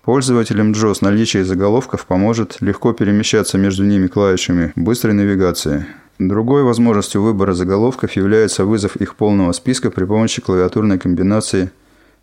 Пользователям 0.10 0.72
JOS 0.72 0.98
наличие 1.02 1.46
заголовков 1.46 2.08
поможет 2.08 2.62
легко 2.62 2.94
перемещаться 2.94 3.60
между 3.60 3.86
ними 3.86 4.08
клавишами 4.08 4.74
быстрой 4.76 5.14
навигации. 5.14 5.86
Другой 6.18 6.64
возможностью 6.64 7.22
выбора 7.22 7.54
заголовков 7.54 8.14
является 8.14 8.66
вызов 8.66 8.96
их 8.96 9.14
полного 9.14 9.52
списка 9.52 9.92
при 9.92 10.06
помощи 10.06 10.42
клавиатурной 10.42 10.98
комбинации 10.98 11.70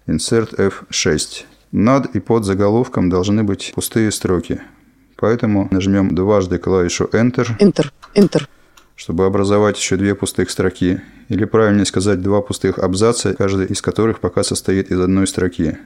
Insert 0.08 0.56
F6. 0.56 1.44
Над 1.70 2.06
и 2.16 2.18
под 2.18 2.44
заголовком 2.44 3.08
должны 3.08 3.44
быть 3.44 3.70
пустые 3.72 4.10
строки. 4.10 4.60
Поэтому 5.14 5.68
нажмем 5.70 6.12
дважды 6.12 6.58
клавишу 6.58 7.04
Enter, 7.12 7.56
Enter. 7.60 7.92
Enter. 8.16 8.48
чтобы 8.96 9.26
образовать 9.26 9.78
еще 9.78 9.94
две 9.94 10.16
пустых 10.16 10.50
строки. 10.50 11.02
Или 11.28 11.44
правильнее 11.44 11.84
сказать, 11.84 12.20
два 12.20 12.42
пустых 12.42 12.80
абзаца, 12.80 13.32
каждый 13.34 13.66
из 13.66 13.80
которых 13.80 14.18
пока 14.18 14.42
состоит 14.42 14.90
из 14.90 14.98
одной 14.98 15.28
строки. 15.28 15.78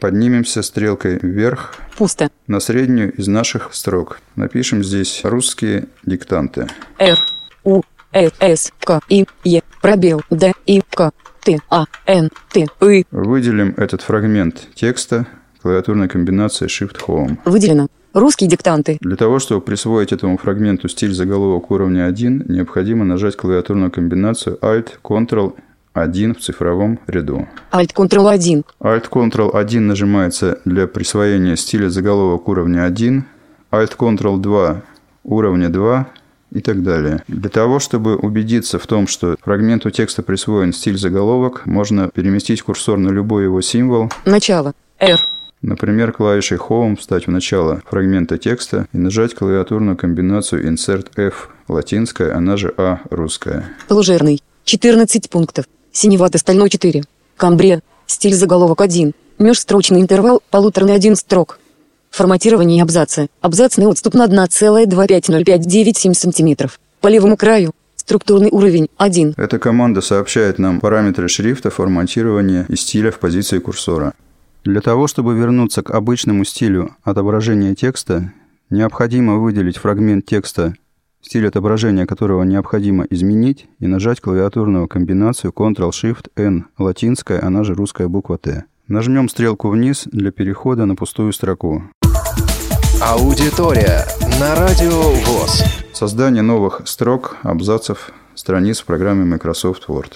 Поднимемся 0.00 0.62
стрелкой 0.62 1.18
вверх 1.20 1.74
Пусто. 1.96 2.30
на 2.46 2.60
среднюю 2.60 3.12
из 3.14 3.26
наших 3.26 3.74
строк. 3.74 4.20
Напишем 4.36 4.84
здесь 4.84 5.22
русские 5.24 5.88
диктанты. 6.06 6.68
Р. 6.98 7.18
У. 7.64 7.82
Э. 8.12 8.28
С. 8.40 8.72
К. 8.80 9.00
И. 9.08 9.26
Е. 9.44 9.62
Пробел. 9.82 10.22
Д. 10.30 10.52
И. 10.66 10.82
К. 10.94 11.10
Т. 11.42 11.58
А. 11.68 11.86
Н. 12.06 12.30
Т. 12.52 12.66
И. 12.80 13.04
Выделим 13.10 13.74
этот 13.76 14.02
фрагмент 14.02 14.68
текста 14.74 15.26
клавиатурной 15.62 16.08
комбинацией 16.08 16.68
Shift 16.70 16.98
Home. 17.06 17.38
Выделено. 17.44 17.88
Русские 18.14 18.48
диктанты. 18.48 18.98
Для 19.00 19.16
того, 19.16 19.38
чтобы 19.38 19.60
присвоить 19.60 20.12
этому 20.12 20.38
фрагменту 20.38 20.88
стиль 20.88 21.12
заголовок 21.12 21.70
уровня 21.70 22.06
1, 22.06 22.46
необходимо 22.48 23.04
нажать 23.04 23.36
клавиатурную 23.36 23.90
комбинацию 23.90 24.58
Alt 24.62 24.92
Ctrl 25.02 25.54
1 25.92 26.34
в 26.34 26.40
цифровом 26.40 26.98
ряду. 27.06 27.46
Alt 27.72 27.94
Ctrl 27.94 28.28
1. 28.30 28.64
Alt 28.80 29.08
Ctrl 29.10 29.50
1 29.56 29.86
нажимается 29.86 30.58
для 30.64 30.86
присвоения 30.86 31.56
стиля 31.56 31.88
заголовок 31.88 32.48
уровня 32.48 32.84
1, 32.84 33.24
Alt 33.72 33.96
Ctrl 33.96 34.38
2 34.38 34.82
уровня 35.24 35.68
2 35.68 36.06
и 36.52 36.60
так 36.60 36.82
далее. 36.82 37.22
Для 37.28 37.50
того, 37.50 37.78
чтобы 37.78 38.16
убедиться 38.16 38.78
в 38.78 38.86
том, 38.86 39.06
что 39.06 39.36
фрагменту 39.42 39.90
текста 39.90 40.22
присвоен 40.22 40.72
стиль 40.72 40.96
заголовок, 40.96 41.66
можно 41.66 42.08
переместить 42.08 42.62
курсор 42.62 42.98
на 42.98 43.10
любой 43.10 43.44
его 43.44 43.60
символ, 43.60 44.10
Начало. 44.24 44.72
R. 44.98 45.18
например, 45.62 46.12
клавишей 46.12 46.56
Home 46.56 46.96
встать 46.96 47.26
в 47.26 47.30
начало 47.30 47.82
фрагмента 47.86 48.38
текста 48.38 48.86
и 48.92 48.98
нажать 48.98 49.34
клавиатурную 49.34 49.96
комбинацию 49.96 50.66
Insert 50.66 51.08
F 51.16 51.50
латинская, 51.68 52.32
она 52.34 52.56
же 52.56 52.72
А 52.76 53.00
русская. 53.10 53.64
Лужерный. 53.90 54.42
14 54.64 55.30
пунктов. 55.30 55.64
Синевато-стальной 55.98 56.70
4. 56.70 57.02
Камбре. 57.36 57.80
Стиль 58.06 58.34
заголовок 58.36 58.80
1. 58.82 59.14
Межстрочный 59.40 60.00
интервал 60.00 60.40
полуторный 60.48 60.94
1 60.94 61.16
строк. 61.16 61.58
Форматирование 62.12 62.80
абзаца. 62.84 63.26
Абзацный 63.40 63.86
отступ 63.86 64.14
на 64.14 64.26
1,25059,7 64.26 66.14
см. 66.14 66.70
По 67.00 67.08
левому 67.08 67.36
краю. 67.36 67.72
Структурный 67.96 68.48
уровень 68.52 68.86
1. 68.96 69.34
Эта 69.36 69.58
команда 69.58 70.00
сообщает 70.00 70.60
нам 70.60 70.78
параметры 70.78 71.26
шрифта, 71.26 71.70
форматирования 71.70 72.64
и 72.68 72.76
стиля 72.76 73.10
в 73.10 73.18
позиции 73.18 73.58
курсора. 73.58 74.14
Для 74.62 74.80
того, 74.80 75.08
чтобы 75.08 75.34
вернуться 75.34 75.82
к 75.82 75.90
обычному 75.90 76.44
стилю 76.44 76.94
отображения 77.02 77.74
текста, 77.74 78.32
необходимо 78.70 79.38
выделить 79.38 79.78
фрагмент 79.78 80.26
текста, 80.26 80.74
стиль 81.20 81.46
отображения 81.46 82.06
которого 82.06 82.42
необходимо 82.42 83.04
изменить, 83.10 83.66
и 83.78 83.86
нажать 83.86 84.20
клавиатурную 84.20 84.88
комбинацию 84.88 85.52
Ctrl-Shift-N 85.52 86.66
латинская, 86.78 87.40
она 87.40 87.64
же 87.64 87.74
русская 87.74 88.08
буква 88.08 88.38
Т. 88.38 88.64
Нажмем 88.86 89.28
стрелку 89.28 89.68
вниз 89.68 90.08
для 90.10 90.30
перехода 90.30 90.86
на 90.86 90.96
пустую 90.96 91.32
строку. 91.32 91.82
Аудитория 93.02 94.04
на 94.40 94.54
Радио 94.54 94.90
ВОЗ. 94.90 95.62
Создание 95.92 96.42
новых 96.42 96.82
строк, 96.86 97.36
абзацев, 97.42 98.12
страниц 98.34 98.80
в 98.80 98.86
программе 98.86 99.24
Microsoft 99.24 99.88
Word. 99.88 100.12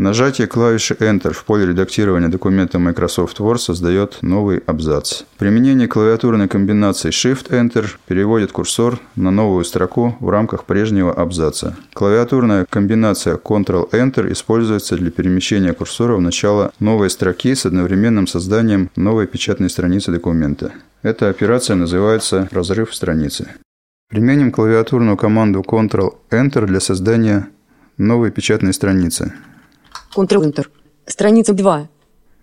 Нажатие 0.00 0.46
клавиши 0.46 0.94
Enter 0.94 1.34
в 1.34 1.44
поле 1.44 1.66
редактирования 1.66 2.28
документа 2.28 2.78
Microsoft 2.78 3.38
Word 3.38 3.58
создает 3.58 4.16
новый 4.22 4.62
абзац. 4.64 5.24
Применение 5.36 5.88
клавиатурной 5.88 6.48
комбинации 6.48 7.10
Shift-Enter 7.10 7.86
переводит 8.08 8.50
курсор 8.50 8.98
на 9.14 9.30
новую 9.30 9.62
строку 9.62 10.16
в 10.20 10.30
рамках 10.30 10.64
прежнего 10.64 11.12
абзаца. 11.12 11.76
Клавиатурная 11.92 12.64
комбинация 12.70 13.36
Ctrl-Enter 13.36 14.32
используется 14.32 14.96
для 14.96 15.10
перемещения 15.10 15.74
курсора 15.74 16.16
в 16.16 16.22
начало 16.22 16.72
новой 16.80 17.10
строки 17.10 17.54
с 17.54 17.66
одновременным 17.66 18.26
созданием 18.26 18.88
новой 18.96 19.26
печатной 19.26 19.68
страницы 19.68 20.10
документа. 20.12 20.72
Эта 21.02 21.28
операция 21.28 21.76
называется 21.76 22.48
разрыв 22.52 22.94
страницы. 22.94 23.48
Применим 24.08 24.50
клавиатурную 24.50 25.18
команду 25.18 25.60
Ctrl-Enter 25.60 26.64
для 26.64 26.80
создания 26.80 27.48
новой 27.98 28.30
печатной 28.30 28.72
страницы. 28.72 29.34
Ctrl-Enter. 30.14 30.66
Страница 31.06 31.52
2. 31.54 31.88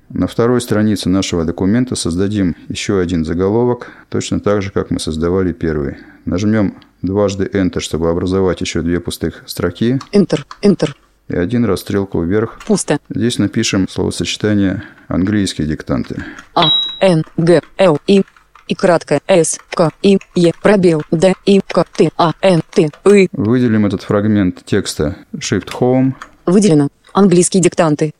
На 0.09 0.27
второй 0.27 0.61
странице 0.61 1.09
нашего 1.09 1.43
документа 1.43 1.95
создадим 1.95 2.55
еще 2.69 2.99
один 2.99 3.25
заголовок, 3.25 3.87
точно 4.09 4.39
так 4.39 4.61
же, 4.61 4.71
как 4.71 4.89
мы 4.89 4.99
создавали 4.99 5.51
первый. 5.51 5.97
Нажмем 6.25 6.75
дважды 7.01 7.45
Enter, 7.45 7.81
чтобы 7.81 8.09
образовать 8.09 8.61
еще 8.61 8.81
две 8.81 8.99
пустых 9.01 9.43
строки, 9.47 9.99
Enter. 10.13 10.45
Enter. 10.61 10.91
и 11.27 11.35
один 11.35 11.65
раз 11.65 11.81
стрелку 11.81 12.21
вверх. 12.23 12.59
Пусто. 12.65 12.99
Здесь 13.09 13.37
напишем 13.37 13.87
словосочетание 13.89 14.83
«английские 15.09 15.67
диктанты». 15.67 16.23
А, 16.55 16.69
Н, 17.01 17.23
Г, 17.35 17.61
Л, 17.77 17.99
И. 18.07 18.23
И 18.69 18.75
краткое 18.75 19.21
С, 19.27 19.59
К, 19.73 19.91
И, 20.01 20.17
Е, 20.35 20.51
пробел, 20.61 21.01
Д, 21.11 21.35
И, 21.45 21.59
К, 21.61 21.85
Т, 21.85 22.11
А, 22.17 22.33
Н, 22.41 22.61
Т, 22.71 22.89
И. 23.13 23.27
Выделим 23.33 23.85
этот 23.85 24.03
фрагмент 24.03 24.63
текста 24.65 25.17
Shift-Home, 25.35 26.13
Выделено. 26.45 26.87
Английские 27.17 27.63
диктанты. 27.63 28.13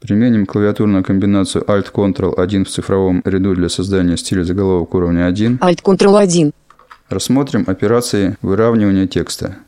применим 0.00 0.46
клавиатурную 0.46 1.04
комбинацию 1.04 1.62
Alt-Ctrl-1 1.62 2.64
в 2.64 2.68
цифровом 2.68 3.22
ряду 3.24 3.54
для 3.54 3.68
создания 3.68 4.16
стиля 4.16 4.42
заголовок 4.42 4.94
уровня 4.94 5.26
1. 5.26 5.58
Alt 5.62 5.80
Ctrl 5.80 6.18
1. 6.18 6.52
Рассмотрим 7.08 7.62
операции 7.68 8.36
выравнивания 8.42 9.06
текста. 9.06 9.58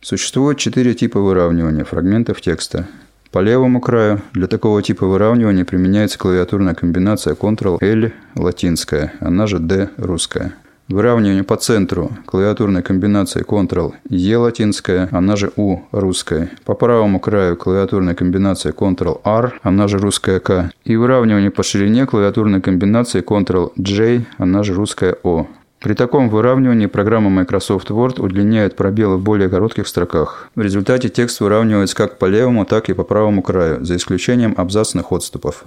Существует 0.00 0.56
четыре 0.56 0.94
типа 0.94 1.20
выравнивания 1.20 1.84
фрагментов 1.84 2.40
текста. 2.40 2.88
По 3.30 3.40
левому 3.40 3.82
краю 3.82 4.22
для 4.32 4.46
такого 4.46 4.82
типа 4.82 5.04
выравнивания 5.04 5.66
применяется 5.66 6.18
клавиатурная 6.18 6.72
комбинация 6.72 7.34
Ctrl-L 7.34 8.12
латинская, 8.36 9.12
она 9.20 9.46
же 9.46 9.58
D 9.58 9.90
русская. 9.98 10.54
Выравнивание 10.88 11.44
по 11.44 11.56
центру 11.56 12.10
клавиатурной 12.24 12.82
комбинации 12.82 13.44
Ctrl-E 13.44 14.36
латинская, 14.38 15.10
она 15.12 15.36
же 15.36 15.52
U 15.56 15.82
русская. 15.92 16.50
По 16.64 16.72
правому 16.72 17.20
краю 17.20 17.58
клавиатурной 17.58 18.14
комбинации 18.14 18.72
Ctrl-R, 18.72 19.60
она 19.62 19.86
же 19.86 19.98
русская 19.98 20.40
К. 20.40 20.70
И 20.84 20.96
выравнивание 20.96 21.50
по 21.50 21.62
ширине 21.62 22.06
клавиатурной 22.06 22.62
комбинации 22.62 23.22
Ctrl-J, 23.22 24.24
она 24.38 24.62
же 24.62 24.72
русская 24.72 25.18
О. 25.22 25.46
При 25.78 25.92
таком 25.92 26.30
выравнивании 26.30 26.86
программа 26.86 27.28
Microsoft 27.28 27.90
Word 27.90 28.18
удлиняет 28.20 28.74
пробелы 28.74 29.18
в 29.18 29.22
более 29.22 29.50
коротких 29.50 29.86
строках. 29.86 30.48
В 30.54 30.62
результате 30.62 31.10
текст 31.10 31.40
выравнивается 31.40 31.94
как 31.94 32.18
по 32.18 32.24
левому, 32.24 32.64
так 32.64 32.88
и 32.88 32.94
по 32.94 33.04
правому 33.04 33.42
краю, 33.42 33.84
за 33.84 33.96
исключением 33.96 34.54
абзацных 34.56 35.12
отступов. 35.12 35.64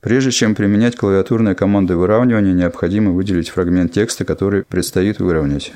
Прежде 0.00 0.30
чем 0.30 0.54
применять 0.54 0.96
клавиатурные 0.96 1.54
команды 1.54 1.96
выравнивания, 1.96 2.52
необходимо 2.52 3.10
выделить 3.10 3.48
фрагмент 3.48 3.92
текста, 3.92 4.24
который 4.24 4.62
предстоит 4.62 5.18
выровнять. 5.18 5.72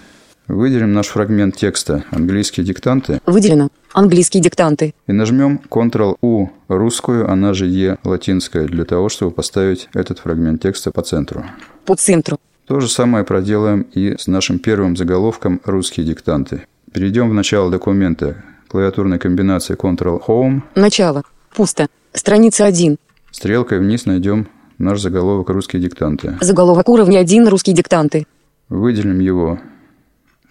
Выделим 0.46 0.92
наш 0.92 1.08
фрагмент 1.08 1.56
текста 1.56 2.04
«Английские 2.11 2.64
диктанты» 2.64 3.20
Выделено. 3.26 3.68
Английские 3.92 4.42
диктанты. 4.42 4.94
и 5.06 5.12
нажмем 5.12 5.61
Ctrl-U 5.68 6.50
русскую, 6.68 7.30
она 7.30 7.52
же 7.52 7.68
E 7.68 7.96
латинская, 8.04 8.66
для 8.66 8.85
того, 8.85 9.08
чтобы 9.08 9.32
поставить 9.32 9.88
этот 9.94 10.20
фрагмент 10.20 10.62
текста 10.62 10.90
по 10.90 11.02
центру. 11.02 11.44
По 11.85 11.94
центру. 11.94 12.38
То 12.66 12.80
же 12.80 12.88
самое 12.88 13.24
проделаем 13.24 13.82
и 13.92 14.16
с 14.18 14.26
нашим 14.28 14.58
первым 14.58 14.96
заголовком 14.96 15.61
«Русские 15.64 16.06
диктанты». 16.06 16.62
Перейдем 16.92 17.28
в 17.30 17.35
начало 17.35 17.70
документа 17.70 18.42
клавиатурной 18.68 19.18
комбинации 19.18 19.76
Ctrl-Home. 19.76 20.62
Начало. 20.74 21.22
Пусто. 21.54 21.88
Страница 22.14 22.64
1. 22.64 22.98
Стрелкой 23.33 23.79
вниз 23.79 24.05
найдем 24.05 24.47
наш 24.77 25.01
заголовок 25.01 25.49
«Русские 25.49 25.81
диктанты». 25.81 26.37
Заголовок 26.42 26.87
уровня 26.90 27.18
1. 27.21 27.49
Русские 27.49 27.75
диктанты. 27.75 28.27
Выделим 28.68 29.21
его 29.21 29.59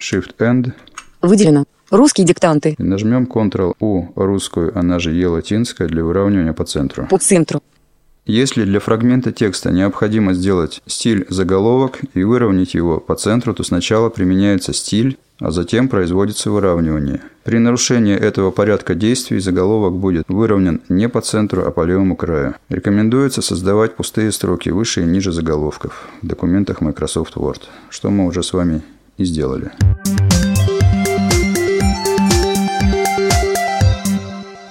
Shift-End 0.00 0.72
Выделено. 1.20 1.64
Русские 1.90 2.26
диктанты. 2.26 2.74
и 2.76 2.82
нажмем 2.82 3.28
Ctrl-U 3.32 4.12
русскую, 4.16 4.76
она 4.76 4.98
же 4.98 5.14
E 5.14 5.26
латинская, 5.28 5.86
для 5.86 6.02
выравнивания 6.02 6.52
по 6.52 6.64
центру. 6.64 7.06
По 7.06 7.18
центру. 7.18 7.62
Если 8.26 8.64
для 8.64 8.80
фрагмента 8.80 9.30
текста 9.30 9.70
необходимо 9.70 10.34
сделать 10.34 10.82
стиль 10.86 11.24
заголовок 11.28 12.00
и 12.14 12.24
выровнять 12.24 12.74
его 12.74 12.98
по 12.98 13.14
центру, 13.14 13.54
то 13.54 13.62
сначала 13.62 14.08
применяется 14.08 14.72
стиль, 14.72 15.18
а 15.42 15.50
затем 15.50 15.88
производится 15.88 16.50
выравнивание. 16.50 17.20
При 17.42 17.58
нарушении 17.58 18.14
этого 18.14 18.52
порядка 18.52 18.94
действий 18.94 19.40
заголовок 19.40 19.94
будет 19.94 20.24
выровнен 20.28 20.80
не 20.88 21.08
по 21.08 21.20
центру, 21.20 21.66
а 21.66 21.72
по 21.72 21.84
левому 21.84 22.14
краю. 22.14 22.54
Рекомендуется 22.68 23.42
создавать 23.42 23.96
пустые 23.96 24.30
строки 24.30 24.68
выше 24.68 25.02
и 25.02 25.04
ниже 25.04 25.32
заголовков 25.32 26.08
в 26.22 26.26
документах 26.26 26.80
Microsoft 26.80 27.36
Word, 27.36 27.62
что 27.90 28.10
мы 28.10 28.26
уже 28.26 28.44
с 28.44 28.52
вами 28.52 28.82
и 29.18 29.24
сделали. 29.24 29.72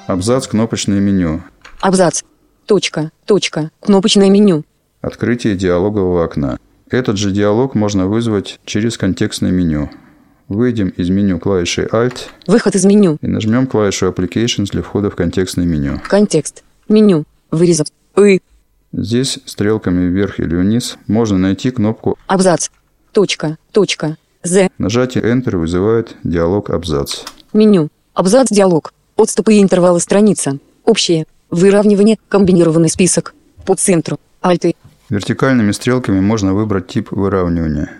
Абзац 0.07 0.47
кнопочное 0.47 0.99
меню. 1.01 1.41
Абзац. 1.81 2.23
Точка. 2.65 3.11
Точка. 3.25 3.71
Кнопочное 3.81 4.29
меню. 4.29 4.63
Открытие 5.01 5.55
диалогового 5.55 6.23
окна. 6.23 6.59
Этот 6.89 7.17
же 7.17 7.31
диалог 7.31 7.75
можно 7.75 8.07
вызвать 8.07 8.59
через 8.65 8.97
контекстное 8.97 9.51
меню. 9.51 9.89
Выйдем 10.47 10.89
из 10.89 11.09
меню 11.09 11.39
клавишей 11.39 11.85
Alt 11.85 12.27
Выход 12.47 12.75
из 12.75 12.85
меню. 12.85 13.17
и 13.21 13.27
нажмем 13.27 13.67
клавишу 13.67 14.07
Applications 14.07 14.69
для 14.71 14.81
входа 14.81 15.09
в 15.09 15.15
контекстное 15.15 15.65
меню. 15.65 16.01
Контекст. 16.07 16.63
Меню. 16.89 17.25
Вырезать. 17.51 17.91
И. 18.17 18.41
Здесь 18.93 19.39
стрелками 19.45 20.09
вверх 20.09 20.39
или 20.39 20.55
вниз 20.55 20.97
можно 21.07 21.37
найти 21.37 21.71
кнопку 21.71 22.17
Абзац. 22.27 22.69
Точка. 23.13 23.57
Точка. 23.71 24.17
З. 24.43 24.69
Нажатие 24.77 25.23
Enter 25.23 25.55
вызывает 25.57 26.15
диалог 26.23 26.69
абзац. 26.69 27.19
Меню. 27.53 27.89
Абзац 28.13 28.49
диалог. 28.49 28.93
Отступы 29.15 29.53
и 29.53 29.61
интервалы 29.61 29.99
страница. 29.99 30.57
Общее. 30.83 31.25
Выравнивание. 31.49 32.17
Комбинированный 32.27 32.89
список. 32.89 33.33
По 33.65 33.75
центру. 33.75 34.19
Альты. 34.41 34.75
Вертикальными 35.09 35.71
стрелками 35.71 36.19
можно 36.19 36.53
выбрать 36.53 36.87
тип 36.87 37.11
выравнивания. 37.11 37.91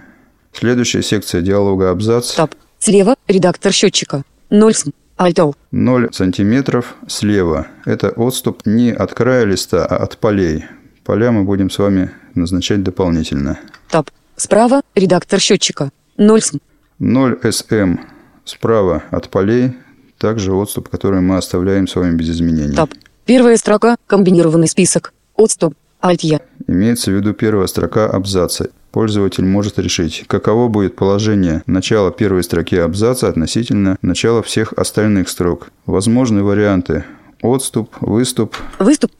Следующая 0.53 1.01
секция 1.01 1.41
диалога 1.41 1.89
абзац. 1.91 2.33
Таб. 2.33 2.55
Слева. 2.79 3.15
Редактор 3.27 3.71
счетчика. 3.71 4.23
0 4.49 4.73
см. 4.73 4.93
Альтол. 5.17 5.55
0 5.71 6.09
сантиметров 6.11 6.95
слева. 7.07 7.67
Это 7.85 8.09
отступ 8.09 8.65
не 8.65 8.91
от 8.91 9.13
края 9.13 9.45
листа, 9.45 9.85
а 9.85 9.97
от 9.97 10.17
полей. 10.17 10.65
Поля 11.03 11.31
мы 11.31 11.43
будем 11.43 11.69
с 11.69 11.77
вами 11.77 12.11
назначать 12.35 12.83
дополнительно. 12.83 13.59
Таб. 13.89 14.09
Справа. 14.35 14.81
Редактор 14.95 15.39
счетчика. 15.39 15.91
0 16.17 16.41
см. 16.41 16.59
0 16.99 17.39
см 17.51 17.99
справа 18.45 19.03
от 19.11 19.29
полей. 19.29 19.73
Также 20.17 20.53
отступ, 20.53 20.89
который 20.89 21.21
мы 21.21 21.37
оставляем 21.37 21.87
с 21.87 21.95
вами 21.95 22.15
без 22.15 22.29
изменений. 22.29 22.75
Таб. 22.75 22.91
Первая 23.25 23.57
строка. 23.57 23.97
Комбинированный 24.07 24.67
список. 24.67 25.13
Отступ. 25.35 25.75
Альт-Я. 26.03 26.41
Имеется 26.67 27.11
в 27.11 27.13
виду 27.15 27.33
первая 27.33 27.67
строка 27.67 28.07
абзаца. 28.09 28.69
Пользователь 28.91 29.45
может 29.45 29.79
решить, 29.79 30.25
каково 30.27 30.67
будет 30.67 30.97
положение 30.97 31.63
начала 31.65 32.11
первой 32.11 32.43
строки 32.43 32.75
абзаца 32.75 33.29
относительно 33.29 33.97
начала 34.01 34.41
всех 34.41 34.73
остальных 34.73 35.29
строк. 35.29 35.69
Возможны 35.85 36.43
варианты 36.43 37.05
отступ, 37.41 37.95
выступ 38.01 38.55
Выступ. 38.79 39.11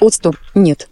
Отступ. 0.00 0.36
Нет. 0.54 0.88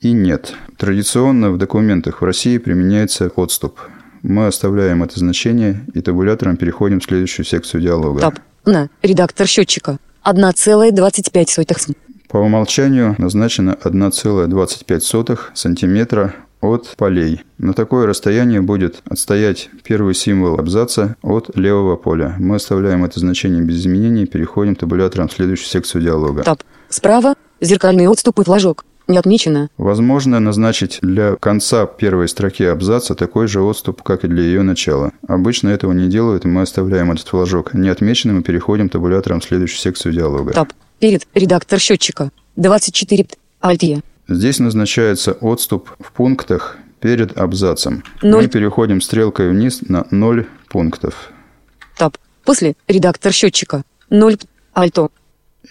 и 0.00 0.12
нет. 0.12 0.54
Традиционно 0.76 1.50
в 1.50 1.56
документах 1.56 2.20
в 2.20 2.24
России 2.24 2.58
применяется 2.58 3.30
отступ. 3.34 3.80
Мы 4.22 4.46
оставляем 4.46 5.02
это 5.02 5.18
значение 5.18 5.86
и 5.94 6.02
табулятором 6.02 6.58
переходим 6.58 7.00
в 7.00 7.04
следующую 7.04 7.46
секцию 7.46 7.80
диалога. 7.80 8.20
Таб. 8.20 8.38
На. 8.66 8.90
Редактор 9.02 9.46
счетчика. 9.46 9.98
1,25 10.26 11.48
см. 11.48 11.94
По 12.28 12.36
умолчанию 12.36 13.14
назначено 13.18 13.78
1,25 13.82 15.38
сантиметра 15.54 16.34
от 16.60 16.94
полей. 16.96 17.42
На 17.58 17.72
такое 17.72 18.06
расстояние 18.06 18.60
будет 18.60 19.02
отстоять 19.08 19.70
первый 19.82 20.14
символ 20.14 20.58
абзаца 20.58 21.16
от 21.22 21.56
левого 21.56 21.96
поля. 21.96 22.36
Мы 22.38 22.56
оставляем 22.56 23.04
это 23.04 23.20
значение 23.20 23.62
без 23.62 23.80
изменений 23.80 24.24
и 24.24 24.26
переходим 24.26 24.76
табулятором 24.76 25.28
в 25.28 25.32
следующую 25.32 25.68
секцию 25.68 26.02
диалога. 26.02 26.42
Таб. 26.42 26.62
Справа. 26.88 27.34
Зеркальный 27.60 28.08
отступ 28.08 28.40
и 28.40 28.44
флажок. 28.44 28.84
Не 29.08 29.18
отмечено. 29.18 29.70
Возможно 29.76 30.38
назначить 30.38 31.00
для 31.02 31.34
конца 31.34 31.86
первой 31.86 32.28
строки 32.28 32.64
абзаца 32.64 33.16
такой 33.16 33.48
же 33.48 33.60
отступ, 33.60 34.02
как 34.02 34.24
и 34.24 34.28
для 34.28 34.42
ее 34.44 34.62
начала. 34.62 35.12
Обычно 35.26 35.68
этого 35.70 35.92
не 35.92 36.08
делают, 36.08 36.44
и 36.44 36.48
мы 36.48 36.62
оставляем 36.62 37.10
этот 37.10 37.26
флажок 37.26 37.74
неотмеченным 37.74 38.40
и 38.40 38.42
переходим 38.44 38.88
табулятором 38.88 39.40
в 39.40 39.44
следующую 39.44 39.80
секцию 39.80 40.12
диалога. 40.14 40.52
Таб. 40.52 40.72
Перед. 41.00 41.26
Редактор 41.34 41.80
счетчика. 41.80 42.30
24 42.56 43.24
пт. 43.24 44.04
Здесь 44.30 44.60
назначается 44.60 45.32
отступ 45.32 45.90
в 45.98 46.12
пунктах 46.12 46.78
перед 47.00 47.36
абзацем. 47.36 48.04
Ноль. 48.22 48.42
Мы 48.42 48.48
переходим 48.48 49.00
стрелкой 49.00 49.50
вниз 49.50 49.80
на 49.88 50.06
0 50.12 50.46
пунктов. 50.68 51.32
Таб. 51.98 52.16
После. 52.44 52.76
Редактор 52.86 53.32
счетчика. 53.32 53.82
0 54.08 54.36
пт. 54.36 54.46
Альто. 54.72 55.10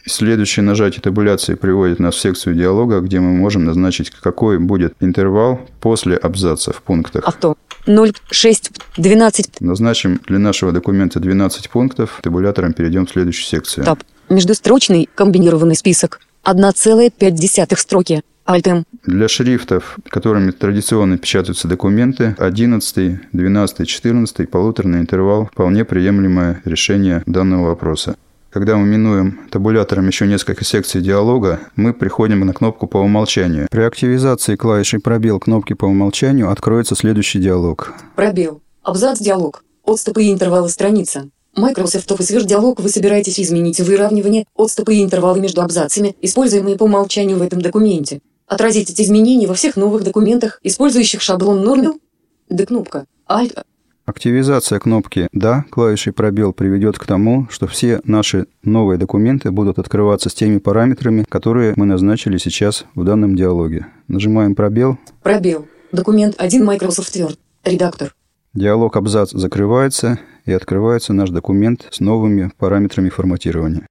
Следующее 0.05 0.63
нажатие 0.63 1.01
табуляции 1.01 1.55
приводит 1.55 1.99
нас 1.99 2.15
в 2.15 2.19
секцию 2.19 2.53
диалога, 2.53 2.99
где 2.99 3.21
мы 3.21 3.31
можем 3.31 3.63
назначить, 3.63 4.09
какой 4.09 4.59
будет 4.59 4.93
интервал 4.99 5.61
после 5.79 6.17
абзаца 6.17 6.73
в 6.73 6.81
пунктах. 6.81 7.23
Авто. 7.25 7.55
0 7.87 8.11
пт. 8.11 8.21
6 8.29 8.71
пт. 8.73 8.83
12 8.97 9.51
пт. 9.53 9.61
Назначим 9.61 10.19
для 10.27 10.37
нашего 10.37 10.73
документа 10.73 11.21
12 11.21 11.69
пунктов. 11.69 12.19
Табулятором 12.21 12.73
перейдем 12.73 13.05
в 13.05 13.09
следующую 13.09 13.45
секцию. 13.45 13.85
Таб. 13.85 14.03
Междустрочный 14.27 15.07
комбинированный 15.15 15.77
список. 15.77 16.19
1,5 16.43 17.77
строки. 17.77 18.21
Альтем. 18.49 18.83
Для 19.05 19.27
шрифтов, 19.27 19.99
которыми 20.05 20.49
традиционно 20.49 21.19
печатаются 21.19 21.67
документы, 21.67 22.35
11, 22.39 23.19
12, 23.31 23.87
14 23.87 24.49
полуторный 24.49 25.01
интервал– 25.01 25.49
вполне 25.53 25.85
приемлемое 25.85 26.59
решение 26.65 27.21
данного 27.27 27.67
вопроса. 27.67 28.15
Когда 28.49 28.75
мы 28.77 28.87
минуем 28.87 29.41
табулятором 29.51 30.07
еще 30.07 30.25
несколько 30.25 30.65
секций 30.65 30.99
диалога, 30.99 31.59
мы 31.75 31.93
приходим 31.93 32.39
на 32.39 32.53
кнопку 32.53 32.87
по 32.87 32.97
умолчанию. 32.97 33.67
При 33.69 33.81
активизации 33.81 34.55
клавиши 34.55 34.97
«Пробел» 34.97 35.39
кнопки 35.39 35.73
по 35.73 35.85
умолчанию 35.85 36.49
откроется 36.49 36.95
следующий 36.95 37.37
диалог. 37.37 37.93
Пробел. 38.15 38.63
Абзац 38.81 39.19
диалог. 39.19 39.63
Отступы 39.85 40.23
и 40.23 40.33
интервалы 40.33 40.69
страница. 40.69 41.29
Microsoft 41.55 42.09
Office 42.09 42.35
Word 42.35 42.45
диалог 42.45 42.79
вы 42.79 42.89
собираетесь 42.89 43.39
изменить 43.39 43.79
выравнивание, 43.79 44.45
отступы 44.55 44.95
и 44.95 45.03
интервалы 45.03 45.39
между 45.39 45.61
абзацами, 45.61 46.15
используемые 46.21 46.77
по 46.77 46.85
умолчанию 46.85 47.37
в 47.37 47.41
этом 47.43 47.61
документе. 47.61 48.21
Отразить 48.49 48.89
эти 48.89 49.03
изменения 49.03 49.45
во 49.45 49.53
всех 49.53 49.75
новых 49.75 50.03
документах, 50.03 50.59
использующих 50.63 51.21
шаблон 51.21 51.63
нормил. 51.63 52.01
Д 52.49 52.65
кнопка. 52.65 53.05
Alt. 53.29 53.63
Активизация 54.07 54.79
кнопки 54.79 55.27
«Да» 55.31 55.65
клавишей 55.69 56.13
«Пробел» 56.13 56.51
приведет 56.51 56.97
к 56.97 57.05
тому, 57.05 57.47
что 57.51 57.67
все 57.67 58.01
наши 58.05 58.47
новые 58.63 58.97
документы 58.97 59.51
будут 59.51 59.77
открываться 59.77 60.29
с 60.29 60.33
теми 60.33 60.57
параметрами, 60.57 61.25
которые 61.29 61.73
мы 61.75 61.85
назначили 61.85 62.39
сейчас 62.39 62.85
в 62.95 63.03
данном 63.03 63.35
диалоге. 63.35 63.85
Нажимаем 64.07 64.55
«Пробел». 64.55 64.97
Пробел. 65.21 65.67
Документ 65.91 66.33
1 66.39 66.65
Microsoft 66.65 67.15
Word. 67.17 67.37
Редактор. 67.63 68.15
Диалог 68.55 68.97
абзац 68.97 69.29
закрывается 69.29 70.17
и 70.45 70.51
открывается 70.51 71.13
наш 71.13 71.29
документ 71.29 71.87
с 71.91 71.99
новыми 71.99 72.51
параметрами 72.57 73.09
форматирования. 73.09 73.85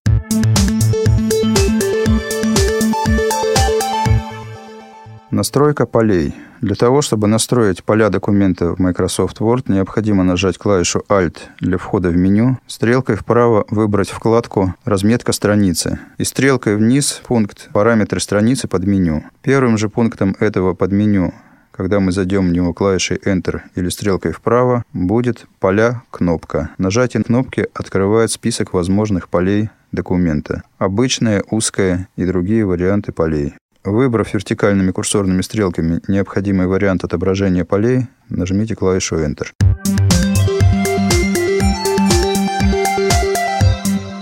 Настройка 5.31 5.85
полей. 5.85 6.35
Для 6.63 6.75
того, 6.75 7.03
чтобы 7.03 7.29
настроить 7.29 7.85
поля 7.85 8.09
документа 8.09 8.75
в 8.75 8.79
Microsoft 8.79 9.41
Word, 9.41 9.65
необходимо 9.69 10.25
нажать 10.25 10.57
клавишу 10.57 11.03
Alt 11.09 11.37
для 11.61 11.77
входа 11.77 12.09
в 12.09 12.17
меню, 12.17 12.59
стрелкой 12.67 13.17
вправо 13.17 13.67
выбрать 13.69 14.09
вкладку 14.09 14.75
«Разметка 14.85 15.33
страницы» 15.33 15.99
и 16.17 16.25
стрелкой 16.25 16.77
вниз 16.77 17.21
пункт 17.27 17.69
«Параметры 17.73 18.21
страницы 18.21 18.69
под 18.69 18.87
меню». 18.87 19.23
Первым 19.43 19.77
же 19.77 19.89
пунктом 19.89 20.35
этого 20.41 20.75
подменю 20.75 21.33
когда 21.79 22.01
мы 22.01 22.11
зайдем 22.11 22.49
в 22.49 22.53
него 22.53 22.75
клавишей 22.75 23.19
Enter 23.19 23.61
или 23.77 23.89
стрелкой 23.89 24.33
вправо, 24.33 24.83
будет 24.93 25.47
поля 25.61 26.03
кнопка. 26.11 26.71
Нажатие 26.77 27.23
кнопки 27.23 27.69
открывает 27.73 28.33
список 28.33 28.73
возможных 28.73 29.29
полей 29.29 29.71
документа. 29.93 30.65
Обычное, 30.79 31.45
узкое 31.49 32.09
и 32.17 32.27
другие 32.27 32.67
варианты 32.67 33.13
полей. 33.13 33.55
Выбрав 33.89 34.35
вертикальными 34.35 34.91
курсорными 34.91 35.41
стрелками 35.41 36.01
необходимый 36.09 36.67
вариант 36.67 37.05
отображения 37.05 37.65
полей, 37.65 38.07
нажмите 38.29 38.77
клавишу 38.77 39.17
Enter. 39.17 39.47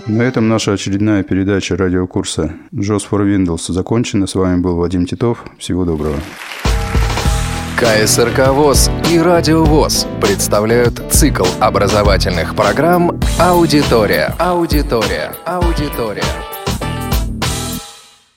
На 0.06 0.22
этом 0.22 0.48
наша 0.48 0.72
очередная 0.72 1.24
передача 1.24 1.76
радиокурса 1.76 2.52
JOS 2.72 3.02
for 3.10 3.24
Windows 3.26 3.72
закончена. 3.72 4.28
С 4.28 4.36
вами 4.36 4.60
был 4.60 4.76
Вадим 4.76 5.04
Титов. 5.04 5.44
Всего 5.58 5.84
доброго. 5.84 6.16
КСРК 7.76 8.52
ВОЗ 8.52 8.88
и 9.10 9.18
Радио 9.18 9.64
ВОЗ 9.64 10.06
представляют 10.22 11.02
цикл 11.10 11.44
образовательных 11.58 12.54
программ 12.54 13.20
«Аудитория». 13.38 14.32
Аудитория. 14.38 15.34
Аудитория. 15.44 16.22